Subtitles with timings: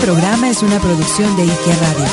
[0.00, 2.04] Programa es una producción de Ike Radio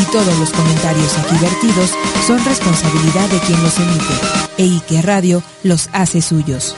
[0.00, 1.90] y todos los comentarios aquí vertidos
[2.26, 4.14] son responsabilidad de quien los emite.
[4.58, 6.74] E Ike Radio los hace suyos.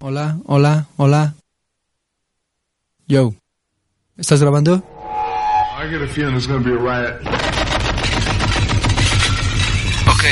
[0.00, 1.34] Hola, hola, hola.
[3.06, 3.32] Yo.
[4.16, 4.82] ¿Estás grabando?
[5.80, 7.22] I get a feeling there's gonna be a riot.
[10.06, 10.24] Ok,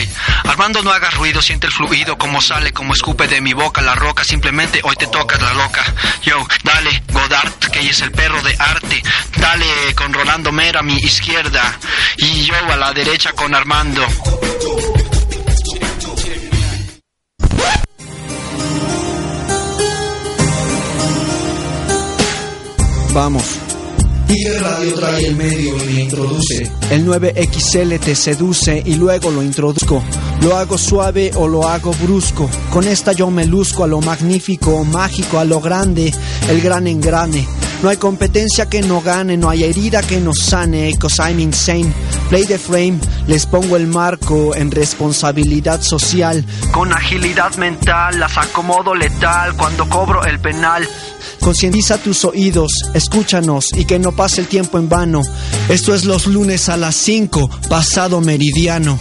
[0.49, 3.95] Armando no hagas ruido, siente el fluido, como sale, como escupe de mi boca la
[3.95, 5.85] roca, simplemente hoy te tocas la loca.
[6.23, 9.03] Yo, dale, Godard, que es el perro de arte.
[9.37, 11.79] Dale con Rolando Mera a mi izquierda
[12.17, 14.07] y yo a la derecha con Armando.
[23.13, 23.68] Vamos.
[24.29, 26.71] Ike Radio trae el medio y me introduce.
[26.91, 30.03] El 9XL te seduce y luego lo introduzco.
[30.43, 32.49] Lo hago suave o lo hago brusco.
[32.71, 36.13] Con esta yo me luzco a lo magnífico, mágico, a lo grande,
[36.51, 37.47] el gran engrane.
[37.83, 41.93] No hay competencia que no gane, no hay herida que no sane, cause I'm insane.
[42.29, 42.99] Play the frame,
[43.29, 46.45] les pongo el marco en responsabilidad social.
[46.73, 50.89] Con agilidad mental las acomodo letal cuando cobro el penal.
[51.41, 55.23] Concientiza tus oídos, escúchanos y que no pase el tiempo en vano.
[55.69, 58.99] Esto es los lunes a las 5, pasado meridiano.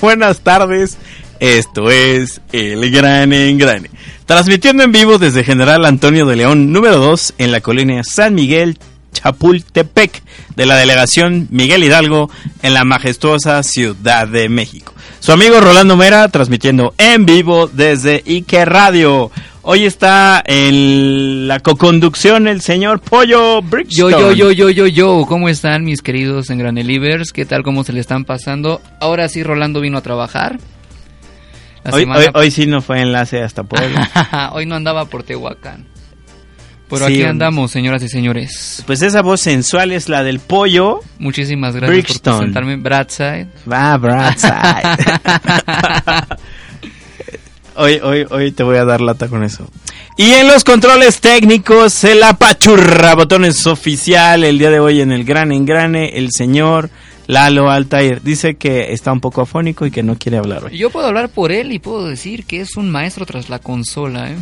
[0.00, 0.96] Buenas tardes.
[1.40, 3.90] Esto es El Gran Engrane.
[4.26, 8.78] Transmitiendo en vivo desde General Antonio de León, número 2, en la colonia San Miguel,
[9.12, 10.22] Chapultepec,
[10.56, 12.30] de la delegación Miguel Hidalgo,
[12.62, 14.94] en la majestuosa Ciudad de México.
[15.20, 19.30] Su amigo Rolando Mera, transmitiendo en vivo desde Ike Radio.
[19.64, 24.10] Hoy está en la coconducción el señor Pollo Brixton.
[24.10, 27.32] Yo, yo, yo, yo, yo, yo, ¿cómo están mis queridos Engranelivers?
[27.32, 28.82] ¿Qué tal, cómo se le están pasando?
[29.00, 30.58] Ahora sí, Rolando vino a trabajar.
[31.92, 34.50] Hoy, semana- hoy- hoy sí no fue enlace hasta Puebla.
[34.52, 35.86] Hoy no andaba por Tehuacán.
[36.88, 38.82] Pero Sí, aquí andamos, señoras y señores.
[38.86, 41.00] Pues esa voz sensual es la del pollo.
[41.18, 42.32] Muchísimas gracias Brixton.
[42.34, 42.76] por presentarme.
[42.76, 43.46] Bradside.
[43.70, 44.82] Va, Bradside.
[47.82, 49.66] hoy, hoy, hoy te voy a dar lata con eso.
[50.16, 55.24] Y en los controles técnicos, el apachurra botones oficial, el día de hoy en el
[55.24, 56.90] gran engrane, el señor
[57.26, 58.22] Lalo Altair.
[58.22, 60.76] Dice que está un poco afónico y que no quiere hablar hoy.
[60.76, 64.30] Yo puedo hablar por él y puedo decir que es un maestro tras la consola,
[64.30, 64.36] ¿eh?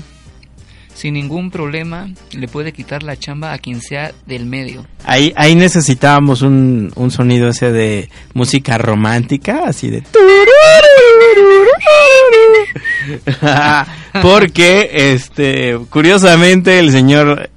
[0.92, 4.84] Sin ningún problema, le puede quitar la chamba a quien sea del medio.
[5.04, 10.02] Ahí, ahí necesitábamos un, un sonido ese de música romántica, así de...
[14.22, 17.50] Porque, este, curiosamente el señor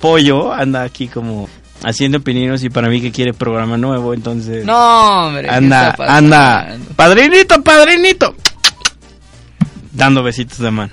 [0.00, 1.48] Pollo anda aquí como
[1.84, 4.64] haciendo pininos y para mí que quiere programa nuevo, entonces...
[4.64, 5.48] No, hombre.
[5.48, 8.34] ¿qué anda, anda, padrinito, padrinito,
[9.92, 10.92] dando besitos de mano.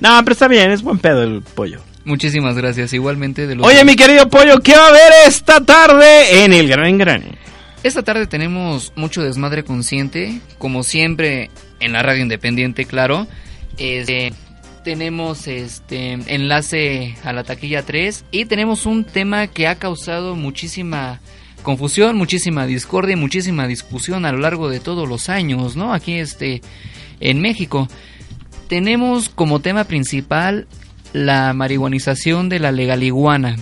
[0.00, 1.80] No, pero está bien, es buen pedo el pollo.
[2.04, 2.92] Muchísimas gracias.
[2.92, 6.68] Igualmente de los Oye, mi querido pollo, ¿qué va a haber esta tarde en el
[6.68, 7.38] Gran Engrane?
[7.82, 11.50] Esta tarde tenemos mucho desmadre consciente, como siempre
[11.80, 13.26] en la radio independiente, claro.
[13.76, 14.32] Este,
[14.84, 21.20] tenemos este enlace a la taquilla 3 y tenemos un tema que ha causado muchísima
[21.62, 25.92] confusión, muchísima discordia y muchísima discusión a lo largo de todos los años, ¿no?
[25.92, 26.62] Aquí este
[27.20, 27.88] en México.
[28.68, 30.66] Tenemos como tema principal
[31.12, 33.56] la marihuanización de la legaliguana.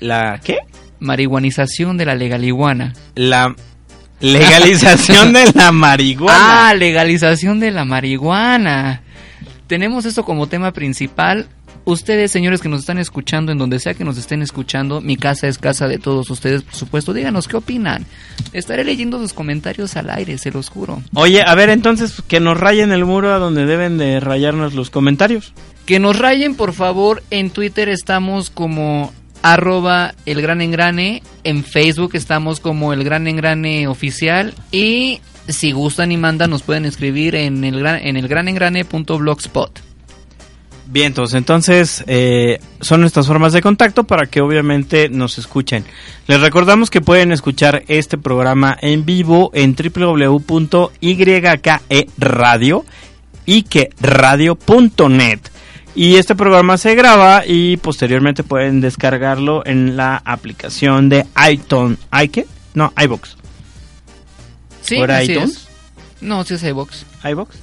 [0.00, 0.58] ¿La qué?
[1.00, 2.92] Marihuanización de la legaliguana.
[3.14, 3.54] La
[4.20, 6.68] legalización de la marihuana.
[6.68, 9.02] Ah, legalización de la marihuana.
[9.66, 11.48] Tenemos esto como tema principal.
[11.84, 15.48] Ustedes, señores que nos están escuchando, en donde sea que nos estén escuchando, mi casa
[15.48, 17.14] es casa de todos ustedes, por supuesto.
[17.14, 18.04] Díganos qué opinan.
[18.52, 21.02] Estaré leyendo sus comentarios al aire, se los juro.
[21.14, 24.90] Oye, a ver, entonces que nos rayen el muro a donde deben de rayarnos los
[24.90, 25.54] comentarios.
[25.86, 27.22] Que nos rayen, por favor.
[27.30, 29.10] En Twitter estamos como
[29.42, 31.22] arroba el gran engrane.
[31.44, 34.54] En Facebook estamos como el gran engrane oficial.
[34.70, 39.80] Y si gustan y mandan, nos pueden escribir en el gran, en el granengrane.blogspot.
[40.90, 45.84] Bien, entonces, entonces eh, son nuestras formas de contacto para que obviamente nos escuchen.
[46.26, 50.96] Les recordamos que pueden escuchar este programa en vivo en www.ykradio
[53.48, 55.40] ikeradio.net
[55.98, 61.98] y este programa se graba y posteriormente pueden descargarlo en la aplicación de iTunes.
[62.10, 62.46] ¿Ike?
[62.74, 63.36] No, iBox.
[64.82, 65.50] Sí, ¿O era así iTunes?
[65.56, 65.68] es.
[66.20, 67.04] No, sí es iVox.
[67.24, 67.56] iBox.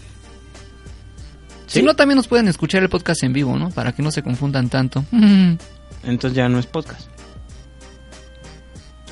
[1.68, 3.70] Si no, también nos pueden escuchar el podcast en vivo, ¿no?
[3.70, 5.04] Para que no se confundan tanto.
[6.04, 7.08] Entonces ya no es podcast.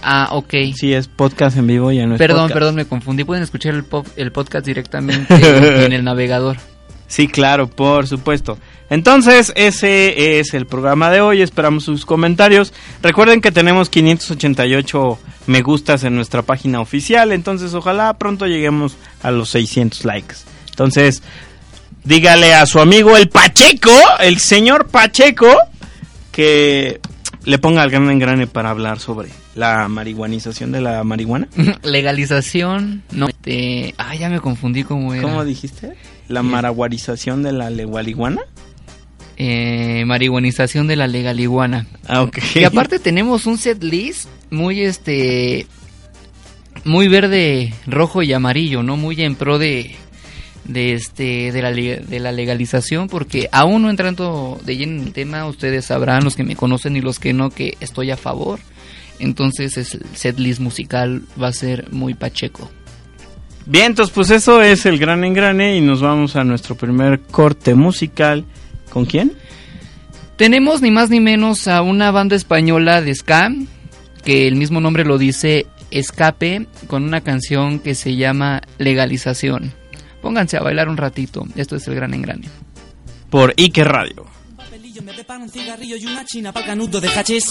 [0.01, 0.53] ah, ok.
[0.75, 2.53] Si es podcast en vivo ya no es perdón, podcast.
[2.53, 3.23] perdón, me confundí.
[3.23, 5.33] Pueden escuchar el, pop- el podcast directamente
[5.85, 6.57] en el navegador.
[7.07, 8.57] Sí, claro, por supuesto.
[8.93, 11.41] Entonces, ese es el programa de hoy.
[11.41, 12.73] Esperamos sus comentarios.
[13.01, 15.17] Recuerden que tenemos 588
[15.47, 17.31] me gustas en nuestra página oficial.
[17.31, 20.35] Entonces, ojalá pronto lleguemos a los 600 likes.
[20.69, 21.23] Entonces,
[22.03, 25.49] dígale a su amigo el Pacheco, el señor Pacheco,
[26.31, 27.01] que
[27.45, 31.47] le ponga el gran engrane para hablar sobre la marihuanización de la marihuana.
[31.81, 33.01] Legalización.
[33.11, 35.23] No, este, ah, ya me confundí cómo era.
[35.23, 35.95] ¿Cómo dijiste?
[36.27, 38.41] La maraguarización de la legualiguana.
[39.45, 41.85] Eh, marihuanización de la legaliguana.
[42.07, 42.37] Ah, ok.
[42.55, 45.67] Y aparte tenemos un set list muy este
[46.85, 48.95] muy verde, rojo y amarillo, ¿no?
[48.95, 49.95] Muy en pro de
[50.63, 55.11] de este de la de la legalización porque aún no entrando de lleno en el
[55.13, 58.59] tema, ustedes sabrán los que me conocen y los que no que estoy a favor.
[59.19, 62.71] Entonces es- el set list musical va a ser muy pacheco.
[63.65, 67.75] Bien, entonces pues eso es el gran engrane y nos vamos a nuestro primer corte
[67.75, 68.45] musical.
[68.93, 69.33] ¿Con quién?
[70.37, 73.51] Tenemos ni más ni menos a una banda española de ska,
[74.23, 79.73] que el mismo nombre lo dice, Escape, con una canción que se llama Legalización.
[80.21, 82.47] Pónganse a bailar un ratito, esto es el gran engrane.
[83.29, 84.32] Por Ike Radio.
[85.03, 87.45] Me preparo un cigarrillo y una china para canuto de hachís.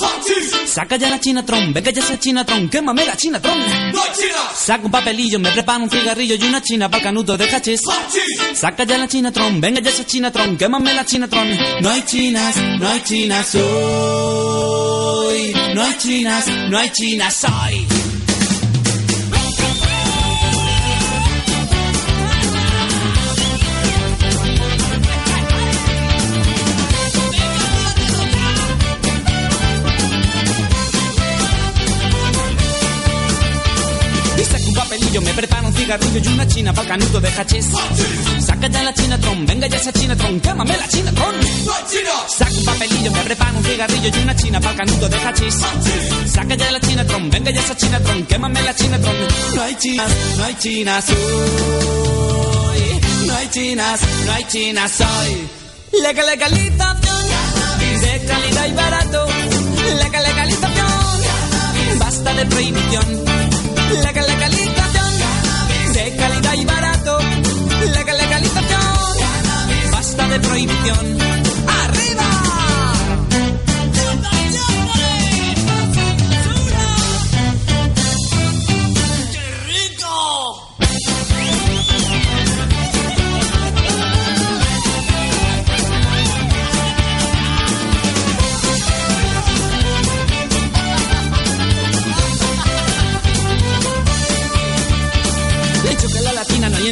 [0.66, 3.58] Saca ya la chinatron, venga ya esa chinatron, quémame la chinatron.
[4.56, 7.82] Saca un papelillo, me preparo un cigarrillo y una china para canuto de hachís.
[8.54, 11.48] Saca ya la chinatron, venga ya esa chinatron, quémame la chinatron.
[11.82, 13.62] No hay chinas, no hay chinas hoy.
[15.74, 18.11] No hay chinas, no hay chinas hoy.
[35.12, 37.66] Papelillo, me preparo un cigarrillo y una china para canuto de hachís.
[38.40, 41.34] Saca ya la chinatron, venga ya esa chinatron, quémame la chinatron.
[42.28, 45.54] Saca un papelillo, me preparo un cigarrillo y una china para canuto de hachís.
[46.26, 49.16] Saca ya la chinatron, venga ya esa chinatron, quémame la chinatron.
[49.54, 51.16] No hay chinas, no hay chinas hoy.
[53.26, 55.48] No hay chinas, no hay chinas hoy.
[56.00, 57.22] Legal, legalización
[58.00, 59.26] de calidad y barato.
[60.02, 61.02] Legal, legalización
[61.98, 63.24] basta de prohibición.
[64.02, 64.51] Legal, legalización
[70.32, 71.31] de prohibición.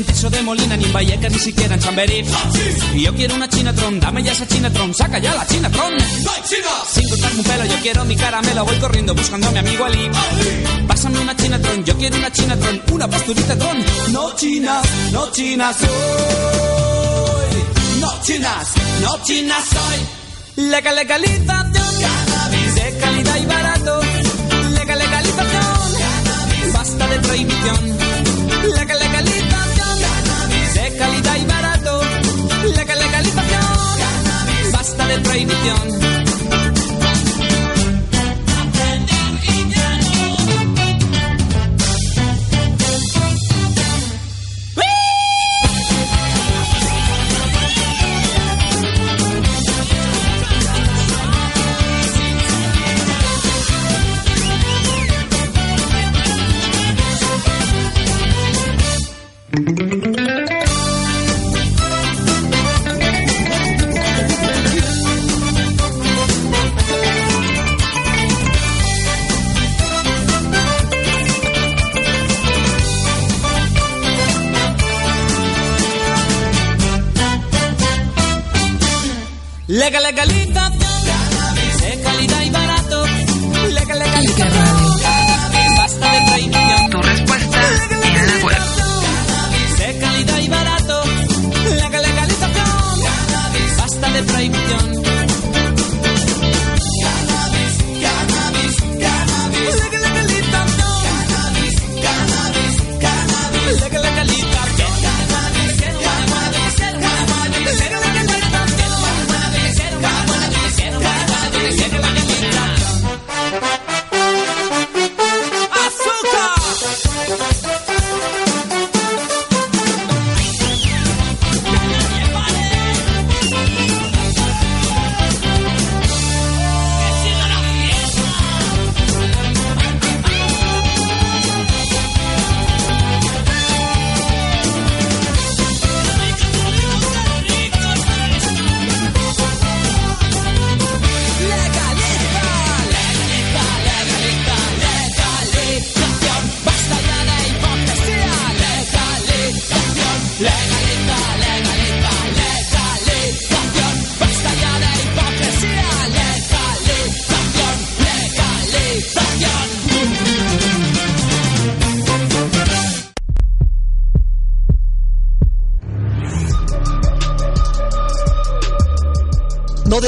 [0.00, 2.24] En Tiso de Molina, ni en Vallecas, ni siquiera en Chamberí.
[2.94, 5.92] Y yo quiero una chinatron, dame ya esa chinatron, saca ya la chinatron.
[6.90, 10.10] Sin cortarme un pelo, yo quiero mi caramelo, voy corriendo buscando a mi amigo Ali.
[10.86, 13.84] Pásame una chinatron, yo quiero una chinatron, una posturita tron.
[14.12, 15.90] No chinas, no chinas hoy.
[18.00, 18.68] No chinas,
[19.02, 20.64] no chinas hoy.
[20.70, 21.70] Legal, legalización.
[22.74, 24.00] De calidad y barato.
[24.78, 26.72] Legal, legalización.
[26.72, 27.98] Basta de prohibición.
[28.76, 29.39] Legal, legalización.
[35.10, 35.99] De prohibición.
[94.68, 94.99] Basta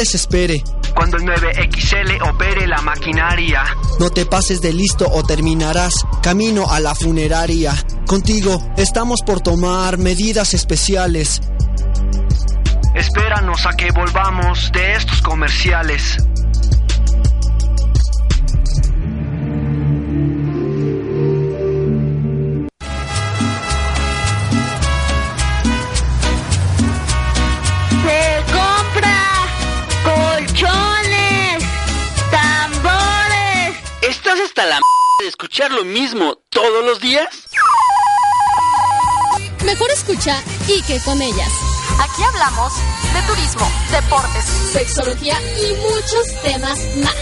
[0.02, 0.64] desespere,
[0.96, 3.62] Cuando el 9XL opere la maquinaria.
[4.00, 7.72] no te pases de listo o terminarás camino a la funeraria.
[8.06, 11.40] Contigo estamos por tomar medidas especiales.
[12.94, 16.16] Espéranos a que volvamos de estos comerciales.
[35.82, 37.26] Lo mismo todos los días?
[39.64, 41.50] Mejor escucha y que con ellas.
[41.98, 42.72] Aquí hablamos
[43.12, 47.16] de turismo, deportes, Sexología y muchos temas más.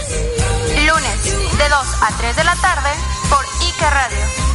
[0.86, 2.90] lunes de 2 a 3 de la tarde
[3.30, 4.49] por Ike Radio.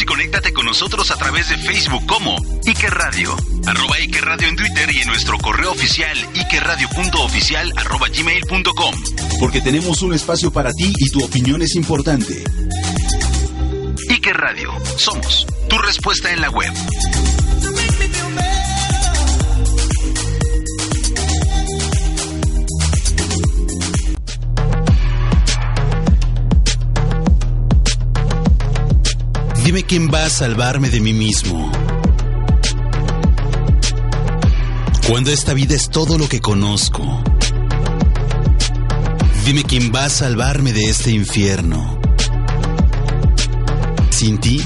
[0.00, 2.36] Y conéctate con nosotros a través de Facebook como
[2.66, 3.36] Ike Radio,
[3.66, 8.94] arroba Ike Radio en Twitter y en nuestro correo oficial ikeradio.oficial arroba gmail.com.
[9.40, 12.44] Porque tenemos un espacio para ti y tu opinión es importante.
[14.10, 16.72] Ike Radio, somos tu respuesta en la web.
[29.76, 31.70] Dime quién va a salvarme de mí mismo.
[35.06, 37.22] Cuando esta vida es todo lo que conozco.
[39.44, 42.00] Dime quién va a salvarme de este infierno.
[44.08, 44.62] Sin ti,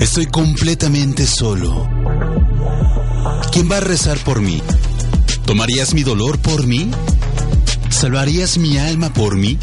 [0.00, 1.86] estoy completamente solo.
[3.52, 4.62] ¿Quién va a rezar por mí?
[5.44, 6.90] ¿Tomarías mi dolor por mí?
[7.90, 9.58] ¿Salvarías mi alma por mí?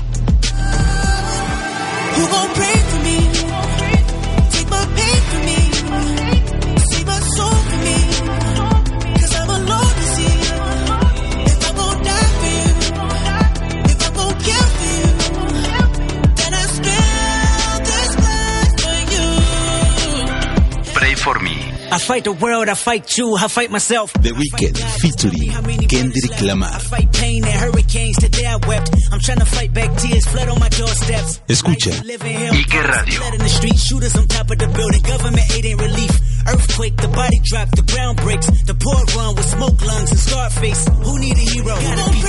[22.03, 24.11] fight the world, I fight you, I fight myself.
[24.13, 28.91] The Weeknd featuring Kendrick I fight pain and hurricanes, today I wept.
[29.11, 31.23] I'm trying to fight back tears, flood on my doorstep.
[31.47, 31.93] Escucha.
[32.03, 36.11] Ike Blood in the street, shooters on top of the building, government aid in relief.
[36.45, 38.47] Earthquake, the body drop, the ground breaks.
[38.63, 40.85] The poor run with smoke lungs and scar face.
[40.87, 41.75] Who need a hero?
[41.75, 42.19] Gotta be.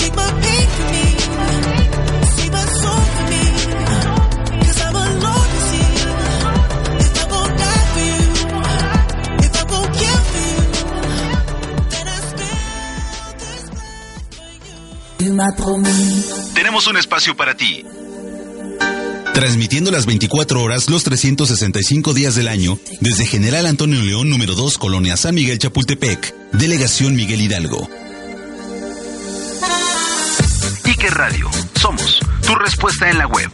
[0.00, 0.53] Take my pain.
[16.54, 17.84] Tenemos un espacio para ti.
[19.32, 24.78] Transmitiendo las 24 horas, los 365 días del año, desde General Antonio León, número 2,
[24.78, 27.88] Colonia San Miguel Chapultepec, Delegación Miguel Hidalgo.
[30.84, 31.50] Ike Radio,
[31.80, 33.50] somos tu respuesta en la web.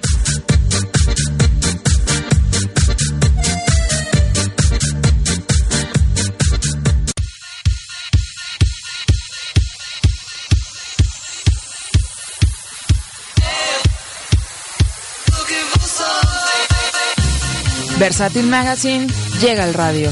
[18.00, 19.06] Versátil Magazine
[19.42, 20.10] llega al radio.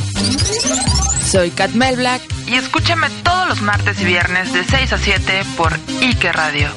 [1.26, 5.42] Soy Kat Mel Black y escúchame todos los martes y viernes de 6 a 7
[5.57, 6.68] por Ike Radio.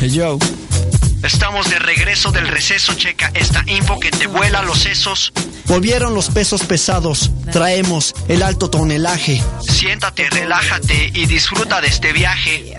[0.00, 0.38] Hey yo.
[1.28, 5.30] Estamos de regreso del receso, checa esta info que te vuela los sesos.
[5.66, 9.42] Volvieron los pesos pesados, traemos el alto tonelaje.
[9.60, 12.74] Siéntate, relájate y disfruta de este viaje.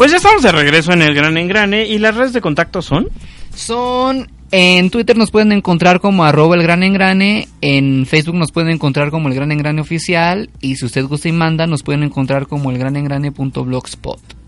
[0.00, 3.10] Pues ya estamos de regreso en el Gran Engrane y las redes de contacto son.
[3.54, 8.70] Son en Twitter nos pueden encontrar como arroba el gran engrane, en Facebook nos pueden
[8.70, 12.46] encontrar como el gran engrane oficial y si usted gusta y manda nos pueden encontrar
[12.46, 14.39] como el gran engrane.blogspot.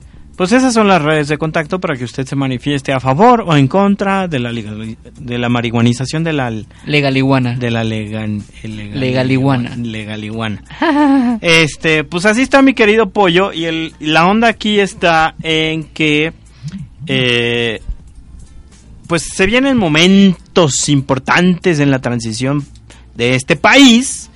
[0.43, 3.55] Pues esas son las redes de contacto para que usted se manifieste a favor o
[3.57, 6.53] en contra de la legal- de la marihuanización de la
[6.85, 7.55] Legaliguana.
[7.55, 9.77] de la legan, Legaliguana.
[9.77, 10.65] legaliguana.
[11.41, 16.33] Este, pues así está mi querido pollo y el la onda aquí está en que
[17.07, 17.81] eh,
[19.07, 22.67] pues se vienen momentos importantes en la transición
[23.15, 24.29] de este país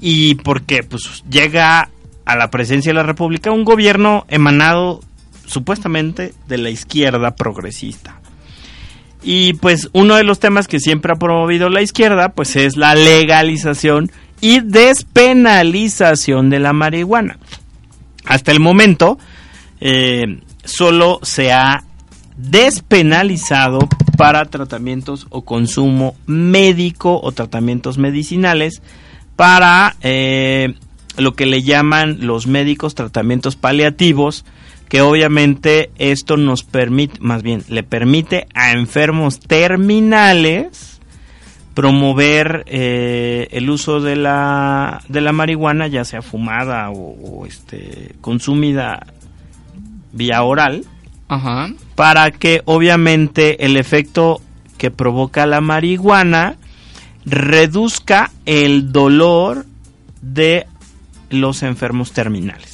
[0.00, 1.90] y porque pues llega
[2.24, 5.00] a la presidencia de la República un gobierno emanado
[5.46, 8.20] supuestamente de la izquierda progresista.
[9.22, 12.94] Y pues uno de los temas que siempre ha promovido la izquierda pues es la
[12.94, 17.38] legalización y despenalización de la marihuana.
[18.26, 19.18] Hasta el momento
[19.80, 21.84] eh, solo se ha
[22.36, 28.82] despenalizado para tratamientos o consumo médico o tratamientos medicinales
[29.36, 30.74] para eh,
[31.16, 34.44] lo que le llaman los médicos tratamientos paliativos
[34.88, 41.00] que obviamente esto nos permite, más bien, le permite a enfermos terminales
[41.74, 48.14] promover eh, el uso de la, de la marihuana, ya sea fumada o, o, este,
[48.20, 49.06] consumida
[50.12, 50.84] vía oral,
[51.28, 51.70] Ajá.
[51.96, 54.40] para que obviamente el efecto
[54.78, 56.56] que provoca la marihuana
[57.26, 59.66] reduzca el dolor
[60.22, 60.66] de
[61.30, 62.73] los enfermos terminales.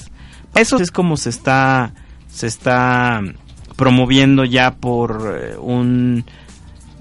[0.54, 1.92] Eso es como se está
[2.28, 3.22] se está
[3.76, 6.24] promoviendo ya por eh, un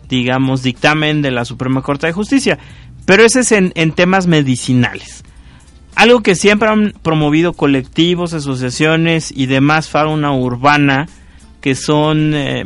[0.07, 2.57] digamos dictamen de la Suprema Corte de Justicia,
[3.05, 5.23] pero ese es en, en temas medicinales.
[5.95, 11.07] Algo que siempre han promovido colectivos, asociaciones y demás fauna urbana
[11.61, 12.65] que son eh,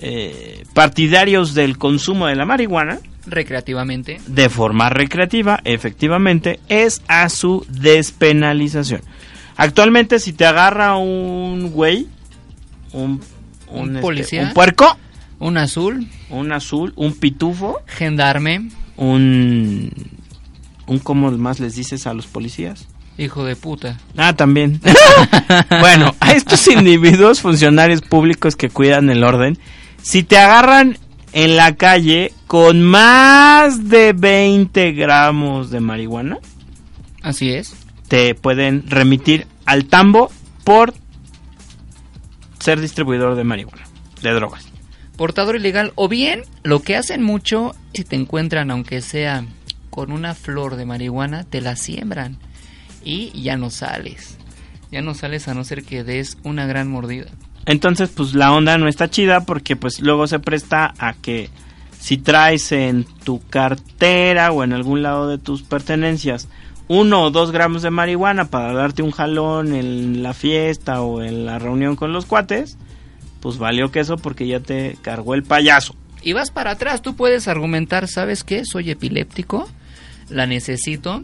[0.00, 4.20] eh, partidarios del consumo de la marihuana, Recreativamente.
[4.26, 9.00] de forma recreativa, efectivamente, es a su despenalización.
[9.56, 12.06] Actualmente, si te agarra un güey,
[12.92, 13.20] un,
[13.68, 14.42] Un este, policía.
[14.42, 14.96] un puerco,
[15.38, 16.06] Un azul.
[16.30, 18.68] un azul, un pitufo, Gendarme.
[18.96, 19.90] un,
[20.86, 22.86] un ¿cómo más les dices a los policías?
[23.18, 23.96] Hijo de puta.
[24.18, 24.78] Ah, también.
[25.80, 29.58] bueno, a estos individuos, funcionarios públicos que cuidan el orden,
[30.02, 30.98] si te agarran
[31.32, 36.38] en la calle con más de 20 gramos de marihuana,
[37.22, 37.74] Así es.
[38.08, 40.30] Te pueden remitir al tambo
[40.64, 40.94] por
[42.58, 43.86] ser distribuidor de marihuana,
[44.22, 44.66] de drogas.
[45.16, 45.92] Portador ilegal.
[45.94, 49.44] O bien, lo que hacen mucho, si te encuentran, aunque sea
[49.90, 52.38] con una flor de marihuana, te la siembran.
[53.02, 54.36] Y ya no sales.
[54.90, 57.26] Ya no sales a no ser que des una gran mordida.
[57.64, 61.50] Entonces, pues la onda no está chida porque pues luego se presta a que
[61.98, 66.48] si traes en tu cartera o en algún lado de tus pertenencias
[66.88, 71.46] uno o dos gramos de marihuana para darte un jalón en la fiesta o en
[71.46, 72.78] la reunión con los cuates,
[73.40, 75.94] pues valió queso porque ya te cargó el payaso.
[76.22, 78.64] Y vas para atrás, tú puedes argumentar, ¿sabes qué?
[78.64, 79.68] Soy epiléptico,
[80.28, 81.22] la necesito,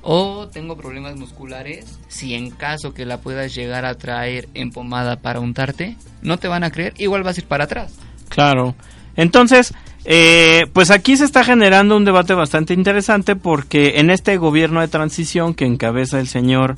[0.00, 5.16] o tengo problemas musculares, si en caso que la puedas llegar a traer en pomada
[5.16, 7.94] para untarte, no te van a creer, igual vas a ir para atrás.
[8.28, 8.74] Claro.
[9.16, 9.72] Entonces,
[10.04, 14.88] eh, pues aquí se está generando un debate bastante interesante porque en este gobierno de
[14.88, 16.76] transición que encabeza el señor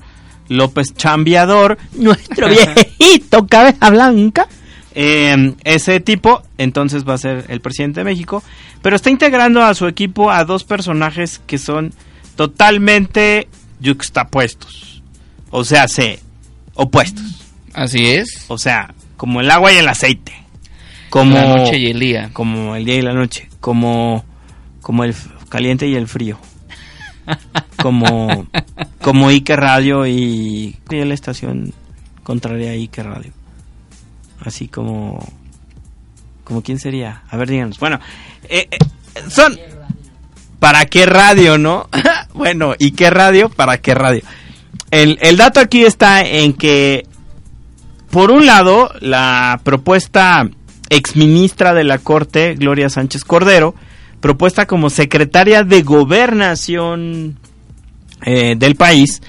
[0.49, 4.47] López Chambiador, nuestro viejito cabeza blanca,
[4.95, 8.43] eh, ese tipo, entonces va a ser el presidente de México,
[8.81, 11.93] pero está integrando a su equipo a dos personajes que son
[12.37, 13.49] totalmente
[13.81, 15.03] yuxtapuestos,
[15.51, 16.21] o sea, se
[16.75, 17.43] opuestos.
[17.75, 18.45] Así es.
[18.49, 20.33] O sea, como el agua y el aceite,
[21.11, 22.31] como La noche y el día.
[22.33, 24.25] como el día y la noche, como
[24.81, 25.15] como el
[25.49, 26.39] caliente y el frío,
[27.83, 28.47] como
[29.01, 31.73] como Ike Radio y, y la estación
[32.23, 33.33] contraria a Ike Radio,
[34.41, 35.27] así como
[36.45, 37.99] como quién sería, a ver díganos, bueno,
[38.49, 38.79] eh, eh,
[39.29, 39.59] son
[40.61, 41.89] para qué radio, ¿no?
[42.35, 43.49] bueno, ¿y qué radio?
[43.49, 44.23] ¿Para qué radio?
[44.91, 47.05] El, el dato aquí está en que
[48.11, 50.49] por un lado, la propuesta
[50.91, 53.75] exministra de la Corte, Gloria Sánchez Cordero,
[54.21, 57.39] propuesta como secretaria de gobernación
[58.25, 59.23] eh, del país,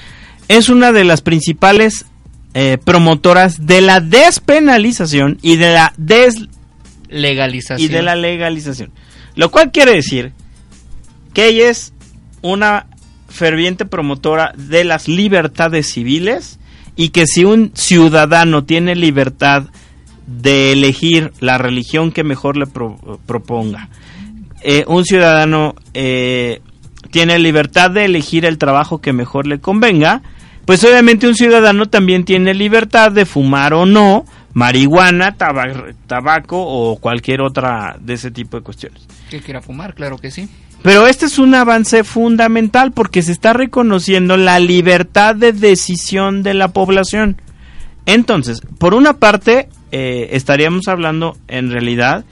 [0.48, 2.06] es una de las principales
[2.54, 6.48] eh, promotoras de la despenalización y de la des
[7.10, 7.80] Legalización.
[7.80, 8.92] y de la legalización.
[9.36, 10.34] Lo cual quiere decir
[11.34, 11.94] que ella es
[12.42, 12.88] una
[13.30, 16.60] ferviente promotora de las libertades civiles
[16.96, 19.66] y que si un ciudadano tiene libertad
[20.28, 23.90] de elegir la religión que mejor le pro- proponga,
[24.62, 26.62] eh, un ciudadano eh,
[27.12, 30.22] tiene libertad de elegir el trabajo que mejor le convenga,
[30.66, 36.98] pues obviamente un ciudadano también tiene libertad de fumar o no marihuana, taba- tabaco o
[36.98, 39.08] cualquier otra de ese tipo de cuestiones.
[39.30, 40.50] Que quiera fumar, claro que sí.
[40.84, 46.54] Pero este es un avance fundamental porque se está reconociendo la libertad de decisión de
[46.54, 47.40] la población.
[48.06, 52.26] Entonces, por una parte, eh, estaríamos hablando en realidad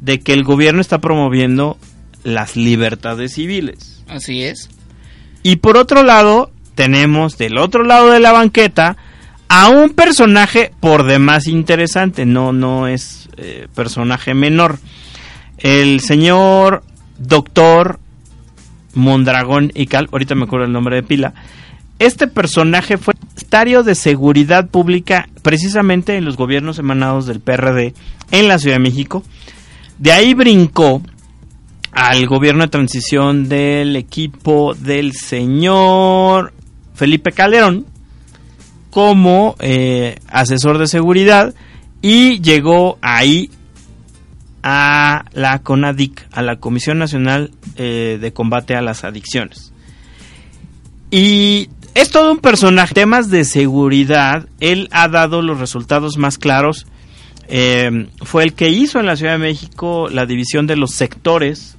[0.00, 1.78] de que el gobierno está promoviendo
[2.24, 4.02] las libertades civiles.
[4.08, 4.68] Así es.
[5.42, 8.96] Y por otro lado, tenemos del otro lado de la banqueta
[9.48, 14.78] a un personaje por demás interesante, no, no es eh, personaje menor.
[15.58, 16.82] El señor
[17.18, 17.98] doctor
[18.94, 21.34] Mondragón y Cal, ahorita me acuerdo el nombre de pila.
[22.02, 27.94] Este personaje fue secretario de Seguridad Pública precisamente en los gobiernos emanados del PRD
[28.32, 29.22] en la Ciudad de México.
[29.98, 31.00] De ahí brincó
[31.92, 36.52] al gobierno de transición del equipo del señor
[36.92, 37.86] Felipe Calderón
[38.90, 41.54] como eh, asesor de seguridad
[42.00, 43.48] y llegó ahí
[44.64, 49.72] a la CONADIC, a la Comisión Nacional eh, de Combate a las Adicciones.
[51.12, 52.94] Y es todo un personaje.
[52.94, 56.86] Temas de seguridad, él ha dado los resultados más claros.
[57.48, 61.76] Eh, fue el que hizo en la Ciudad de México la división de los sectores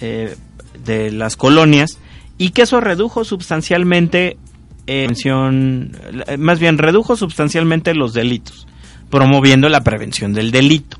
[0.00, 0.36] eh,
[0.84, 1.98] de las colonias
[2.36, 4.38] y que eso redujo sustancialmente
[4.86, 8.66] eh, eh, más bien redujo sustancialmente los delitos,
[9.10, 10.98] promoviendo la prevención del delito.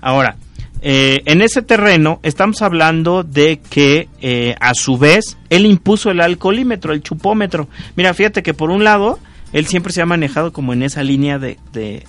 [0.00, 0.36] Ahora,
[0.82, 6.20] eh, en ese terreno estamos hablando de que eh, a su vez él impuso el
[6.20, 7.68] alcoholímetro, el chupómetro.
[7.96, 9.18] Mira, fíjate que por un lado
[9.52, 12.04] él siempre se ha manejado como en esa línea de, de,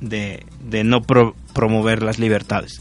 [0.00, 2.80] de, de no pro- promover las libertades.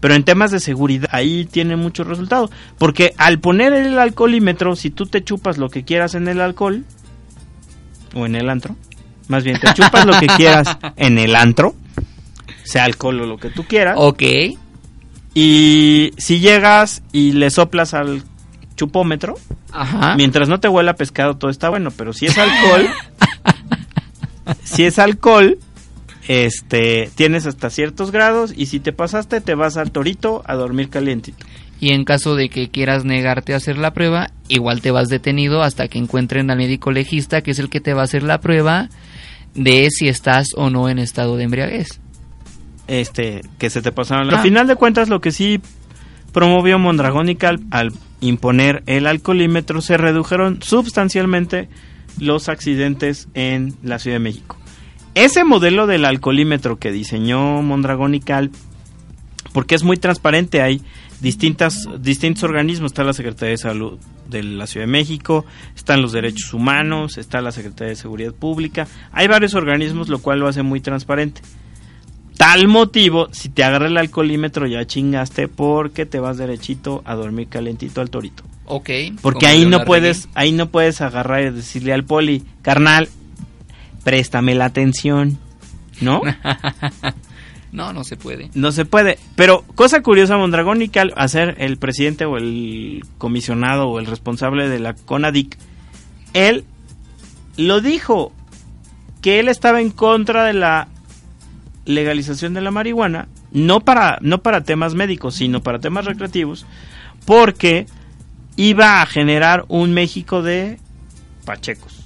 [0.00, 2.50] Pero en temas de seguridad ahí tiene mucho resultado.
[2.78, 6.84] Porque al poner el alcoholímetro, si tú te chupas lo que quieras en el alcohol,
[8.14, 8.76] o en el antro,
[9.26, 11.74] más bien te chupas lo que quieras en el antro,
[12.68, 13.96] sea alcohol o lo que tú quieras.
[13.98, 14.22] Ok.
[15.34, 18.22] Y si llegas y le soplas al
[18.76, 19.36] chupómetro,
[19.72, 20.14] Ajá.
[20.16, 22.88] mientras no te huela pescado todo está bueno, pero si es alcohol,
[24.64, 25.58] si es alcohol,
[26.28, 30.90] este, tienes hasta ciertos grados y si te pasaste te vas al torito a dormir
[30.90, 31.46] calientito.
[31.80, 35.62] Y en caso de que quieras negarte a hacer la prueba, igual te vas detenido
[35.62, 38.40] hasta que encuentren al médico legista, que es el que te va a hacer la
[38.40, 38.88] prueba
[39.54, 42.00] de si estás o no en estado de embriaguez.
[42.88, 44.30] Este que se te pasaron.
[44.30, 44.38] Ah.
[44.38, 45.60] Al final de cuentas, lo que sí
[46.32, 51.68] promovió Mondragón y Cal al imponer el alcoholímetro se redujeron sustancialmente
[52.18, 54.56] los accidentes en la Ciudad de México.
[55.14, 58.22] Ese modelo del alcoholímetro que diseñó Mondragón y
[59.52, 60.82] porque es muy transparente, hay
[61.20, 63.98] distintas, distintos organismos, está la Secretaría de Salud
[64.28, 68.86] de la Ciudad de México, están los derechos humanos, está la Secretaría de Seguridad Pública,
[69.10, 71.40] hay varios organismos, lo cual lo hace muy transparente.
[72.38, 77.48] Tal motivo, si te agarra el alcoholímetro ya chingaste porque te vas derechito a dormir
[77.48, 78.44] calentito al torito.
[78.64, 78.90] Ok.
[79.20, 83.08] Porque ahí no puedes, ahí no puedes agarrar y decirle al poli, carnal,
[84.04, 85.36] préstame la atención,
[86.00, 86.22] ¿no?
[87.72, 88.50] no, no se puede.
[88.54, 89.18] No se puede.
[89.34, 94.06] Pero cosa curiosa, Mondragón y Cal, a ser el presidente o el comisionado o el
[94.06, 95.58] responsable de la CONADIC,
[96.34, 96.64] él
[97.56, 98.32] lo dijo,
[99.22, 100.86] que él estaba en contra de la
[101.88, 106.66] legalización de la marihuana, no para, no para temas médicos, sino para temas recreativos,
[107.24, 107.86] porque
[108.56, 110.78] iba a generar un México de
[111.46, 112.04] pachecos.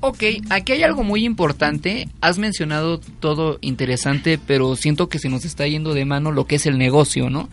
[0.00, 2.08] Ok, aquí hay algo muy importante.
[2.20, 6.56] Has mencionado todo interesante, pero siento que se nos está yendo de mano lo que
[6.56, 7.48] es el negocio, ¿no?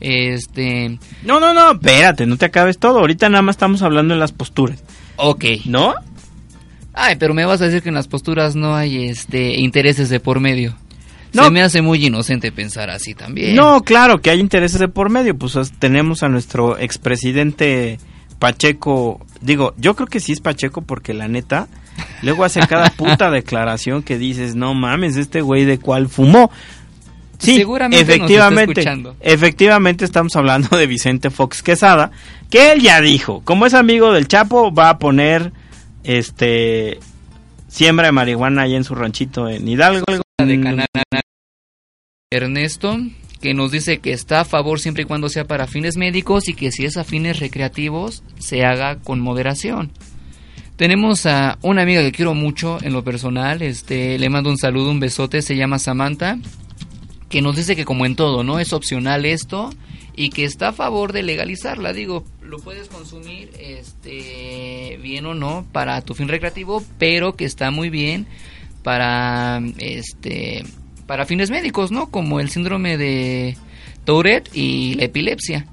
[0.00, 0.98] Este.
[1.22, 2.98] No, no, no, espérate, no te acabes todo.
[2.98, 4.82] Ahorita nada más estamos hablando en las posturas.
[5.16, 5.44] Ok.
[5.64, 5.94] ¿No?
[6.92, 10.20] Ay, pero me vas a decir que en las posturas no hay este intereses de
[10.20, 10.76] por medio.
[11.32, 11.44] No.
[11.44, 13.54] Se me hace muy inocente pensar así también.
[13.54, 15.36] No, claro que hay intereses de por medio.
[15.36, 17.98] Pues tenemos a nuestro expresidente
[18.38, 19.20] Pacheco.
[19.40, 21.68] Digo, yo creo que sí es Pacheco porque la neta,
[22.22, 26.50] luego hace cada puta declaración que dices, no mames, este güey de cuál fumó.
[27.38, 28.82] Sí, Seguramente nos está efectivamente,
[29.20, 32.10] efectivamente estamos hablando de Vicente Fox Quesada,
[32.48, 35.52] que él ya dijo, como es amigo del Chapo, va a poner
[36.02, 36.98] este
[37.68, 40.04] siembra de marihuana ahí en su ranchito en Hidalgo.
[40.38, 41.20] de
[42.30, 42.98] Ernesto,
[43.40, 46.54] que nos dice que está a favor siempre y cuando sea para fines médicos y
[46.54, 49.92] que si es a fines recreativos se haga con moderación.
[50.76, 54.90] Tenemos a una amiga que quiero mucho en lo personal, este, le mando un saludo,
[54.90, 56.38] un besote, se llama Samantha,
[57.30, 58.58] que nos dice que como en todo, ¿no?
[58.58, 59.70] Es opcional esto
[60.14, 65.66] y que está a favor de legalizarla, digo, lo puedes consumir este bien o no
[65.72, 68.26] para tu fin recreativo, pero que está muy bien
[68.82, 70.64] para este
[71.06, 72.10] para fines médicos, ¿no?
[72.10, 73.56] Como el síndrome de
[74.04, 75.66] Tourette y la epilepsia.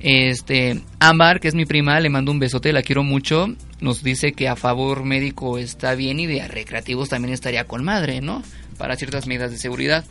[0.00, 3.48] Este, Ámbar, que es mi prima, le mando un besote, la quiero mucho.
[3.80, 8.20] Nos dice que a favor médico está bien y de recreativos también estaría con madre,
[8.20, 8.42] ¿no?
[8.76, 10.04] Para ciertas medidas de seguridad.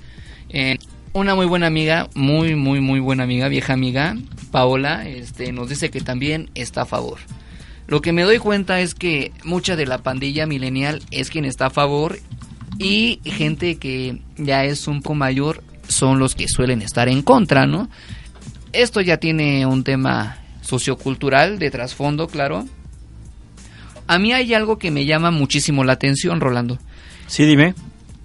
[0.49, 0.77] Eh,
[1.15, 4.17] una muy buena amiga, muy, muy, muy buena amiga, vieja amiga,
[4.51, 7.19] Paola, este, nos dice que también está a favor.
[7.87, 11.67] Lo que me doy cuenta es que mucha de la pandilla milenial es quien está
[11.67, 12.19] a favor
[12.79, 17.65] y gente que ya es un poco mayor son los que suelen estar en contra,
[17.65, 17.89] ¿no?
[18.73, 22.65] Esto ya tiene un tema sociocultural de trasfondo, claro.
[24.05, 26.77] A mí hay algo que me llama muchísimo la atención, Rolando.
[27.27, 27.73] Sí, dime.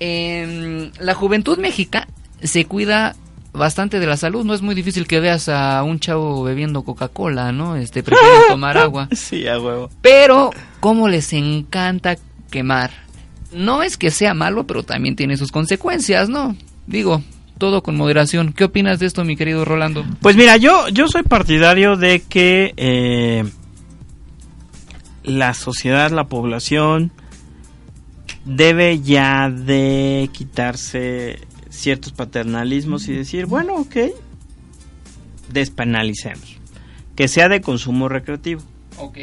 [0.00, 2.08] En la juventud mexicana
[2.42, 3.16] se cuida
[3.52, 4.44] bastante de la salud.
[4.44, 7.76] No es muy difícil que veas a un chavo bebiendo Coca-Cola, ¿no?
[7.76, 9.08] Este, prefieren tomar agua.
[9.12, 9.90] Sí, a huevo.
[10.00, 10.50] Pero,
[10.80, 12.16] ¿cómo les encanta
[12.50, 12.90] quemar?
[13.52, 16.56] No es que sea malo, pero también tiene sus consecuencias, ¿no?
[16.86, 17.22] Digo,
[17.58, 18.52] todo con moderación.
[18.52, 20.04] ¿Qué opinas de esto, mi querido Rolando?
[20.20, 23.44] Pues mira, yo, yo soy partidario de que eh,
[25.24, 27.12] la sociedad, la población,
[28.44, 33.96] debe ya de quitarse ciertos paternalismos y decir, bueno, ok,
[35.52, 36.56] despenalicemos.
[37.16, 38.62] Que sea de consumo recreativo.
[38.98, 39.18] Ok.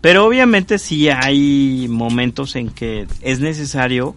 [0.00, 4.16] Pero obviamente sí hay momentos en que es necesario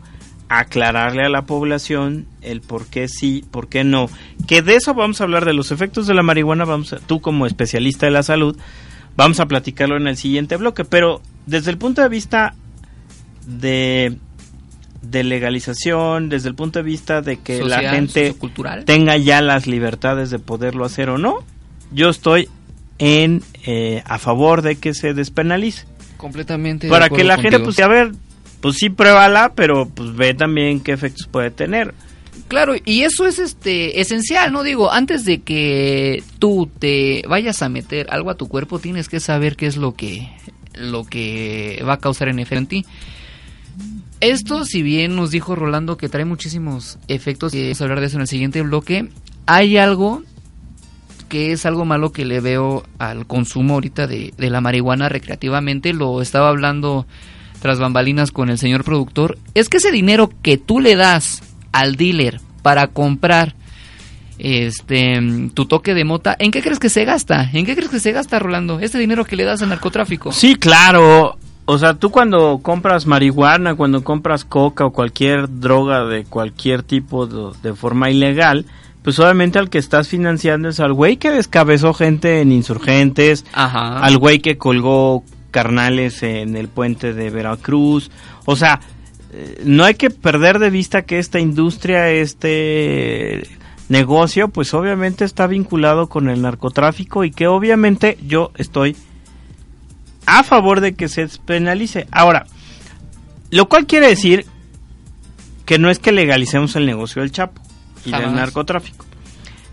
[0.49, 4.09] aclararle a la población el por qué sí, por qué no.
[4.47, 7.21] Que de eso vamos a hablar de los efectos de la marihuana, vamos a- tú
[7.21, 8.55] como especialista de la salud,
[9.17, 12.55] vamos a platicarlo en el siguiente bloque, pero desde el punto de vista
[13.47, 14.17] de
[15.03, 18.35] de legalización, desde el punto de vista de que la gente
[18.85, 21.43] tenga ya las libertades de poderlo hacer o no,
[21.91, 22.49] yo estoy
[22.97, 25.85] en eh, a favor de que se despenalice
[26.17, 26.89] Completamente.
[26.89, 28.11] para que la gente pues a ver
[28.61, 31.93] pues sí pruébala pero pues ve también qué efectos puede tener
[32.47, 34.63] Claro, y eso es este esencial, ¿no?
[34.63, 39.19] Digo, antes de que tú te vayas a meter algo a tu cuerpo, tienes que
[39.19, 40.29] saber qué es lo que
[40.73, 42.85] lo que va a causar en efecto en ti.
[44.23, 48.05] Esto, si bien nos dijo Rolando que trae muchísimos efectos, y vamos a hablar de
[48.05, 49.09] eso en el siguiente bloque,
[49.47, 50.23] hay algo
[51.27, 55.91] que es algo malo que le veo al consumo ahorita de, de la marihuana recreativamente,
[55.91, 57.05] lo estaba hablando
[57.61, 61.97] tras bambalinas con el señor productor, es que ese dinero que tú le das al
[61.97, 63.55] dealer para comprar
[64.39, 65.19] este
[65.53, 67.49] tu toque de mota, ¿en qué crees que se gasta?
[67.51, 68.79] ¿En qué crees que se gasta, Rolando?
[68.79, 70.31] Este dinero que le das al narcotráfico.
[70.31, 76.25] sí claro o sea tú cuando compras marihuana cuando compras coca o cualquier droga de
[76.25, 78.65] cualquier tipo de, de forma ilegal
[79.03, 83.99] pues obviamente al que estás financiando es al güey que descabezó gente en insurgentes Ajá.
[83.99, 85.23] al güey que colgó
[85.53, 88.11] carnales en el puente de Veracruz.
[88.43, 88.81] O sea,
[89.31, 93.47] eh, no hay que perder de vista que esta industria, este
[93.87, 98.97] negocio, pues obviamente está vinculado con el narcotráfico y que obviamente yo estoy
[100.25, 102.07] a favor de que se penalice.
[102.11, 102.45] Ahora,
[103.51, 104.45] lo cual quiere decir
[105.65, 107.61] que no es que legalicemos el negocio del Chapo
[108.05, 109.05] y del narcotráfico.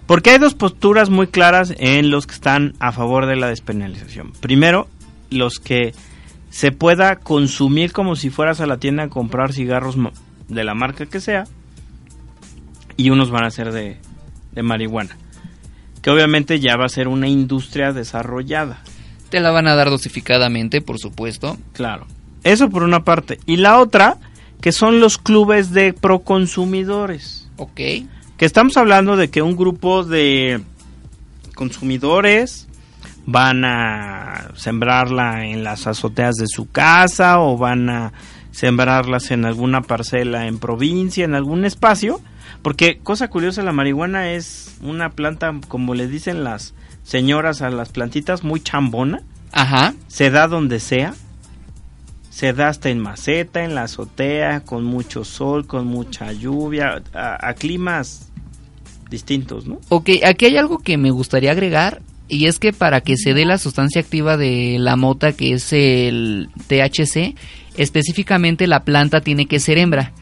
[0.06, 4.32] Porque hay dos posturas muy claras en los que están a favor de la despenalización.
[4.40, 4.88] Primero,
[5.30, 5.94] los que
[6.50, 9.96] se pueda consumir como si fueras a la tienda a comprar cigarros
[10.48, 11.44] de la marca que sea.
[12.96, 13.98] y unos van a ser de,
[14.52, 15.16] de marihuana.
[16.02, 18.82] Que obviamente ya va a ser una industria desarrollada.
[19.30, 21.56] Te la van a dar dosificadamente, por supuesto.
[21.72, 22.06] Claro.
[22.42, 23.38] Eso por una parte.
[23.46, 24.18] Y la otra,
[24.60, 27.48] que son los clubes de proconsumidores.
[27.56, 27.76] Ok.
[28.36, 30.60] Que estamos hablando de que un grupo de
[31.54, 32.66] consumidores
[33.26, 38.12] van a sembrarla en las azoteas de su casa o van a
[38.50, 42.20] sembrarlas en alguna parcela en provincia, en algún espacio.
[42.62, 47.90] Porque cosa curiosa, la marihuana es una planta, como le dicen las señoras a las
[47.90, 49.22] plantitas, muy chambona.
[49.52, 49.94] Ajá.
[50.08, 51.14] Se da donde sea.
[52.30, 57.48] Se da hasta en maceta, en la azotea, con mucho sol, con mucha lluvia, a,
[57.48, 58.30] a climas
[59.10, 59.80] distintos, ¿no?
[59.88, 63.44] Ok, aquí hay algo que me gustaría agregar y es que para que se dé
[63.44, 67.34] la sustancia activa de la mota que es el THC,
[67.76, 70.12] específicamente la planta tiene que ser hembra.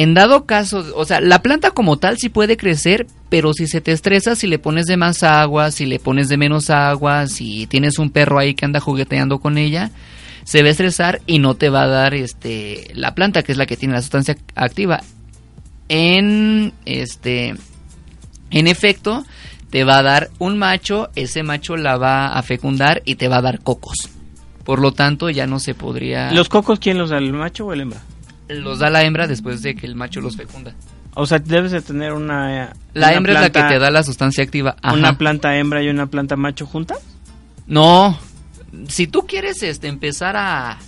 [0.00, 3.82] En dado caso, o sea, la planta como tal sí puede crecer, pero si se
[3.82, 7.66] te estresa, si le pones de más agua, si le pones de menos agua, si
[7.66, 9.90] tienes un perro ahí que anda jugueteando con ella,
[10.44, 13.58] se va a estresar y no te va a dar este la planta que es
[13.58, 15.02] la que tiene la sustancia activa.
[15.90, 17.56] En este
[18.50, 19.26] en efecto,
[19.68, 23.36] te va a dar un macho, ese macho la va a fecundar y te va
[23.36, 24.08] a dar cocos.
[24.64, 26.32] Por lo tanto, ya no se podría...
[26.32, 28.00] ¿Los cocos quién los da, el macho o el hembra?
[28.54, 30.74] Los da la hembra después de que el macho los fecunda.
[31.14, 32.72] O sea, debes de tener una...
[32.94, 34.76] La una hembra es la que te da la sustancia activa.
[34.82, 34.94] Ajá.
[34.94, 36.98] ¿Una planta hembra y una planta macho juntas?
[37.66, 38.18] No,
[38.88, 40.78] si tú quieres este, empezar a,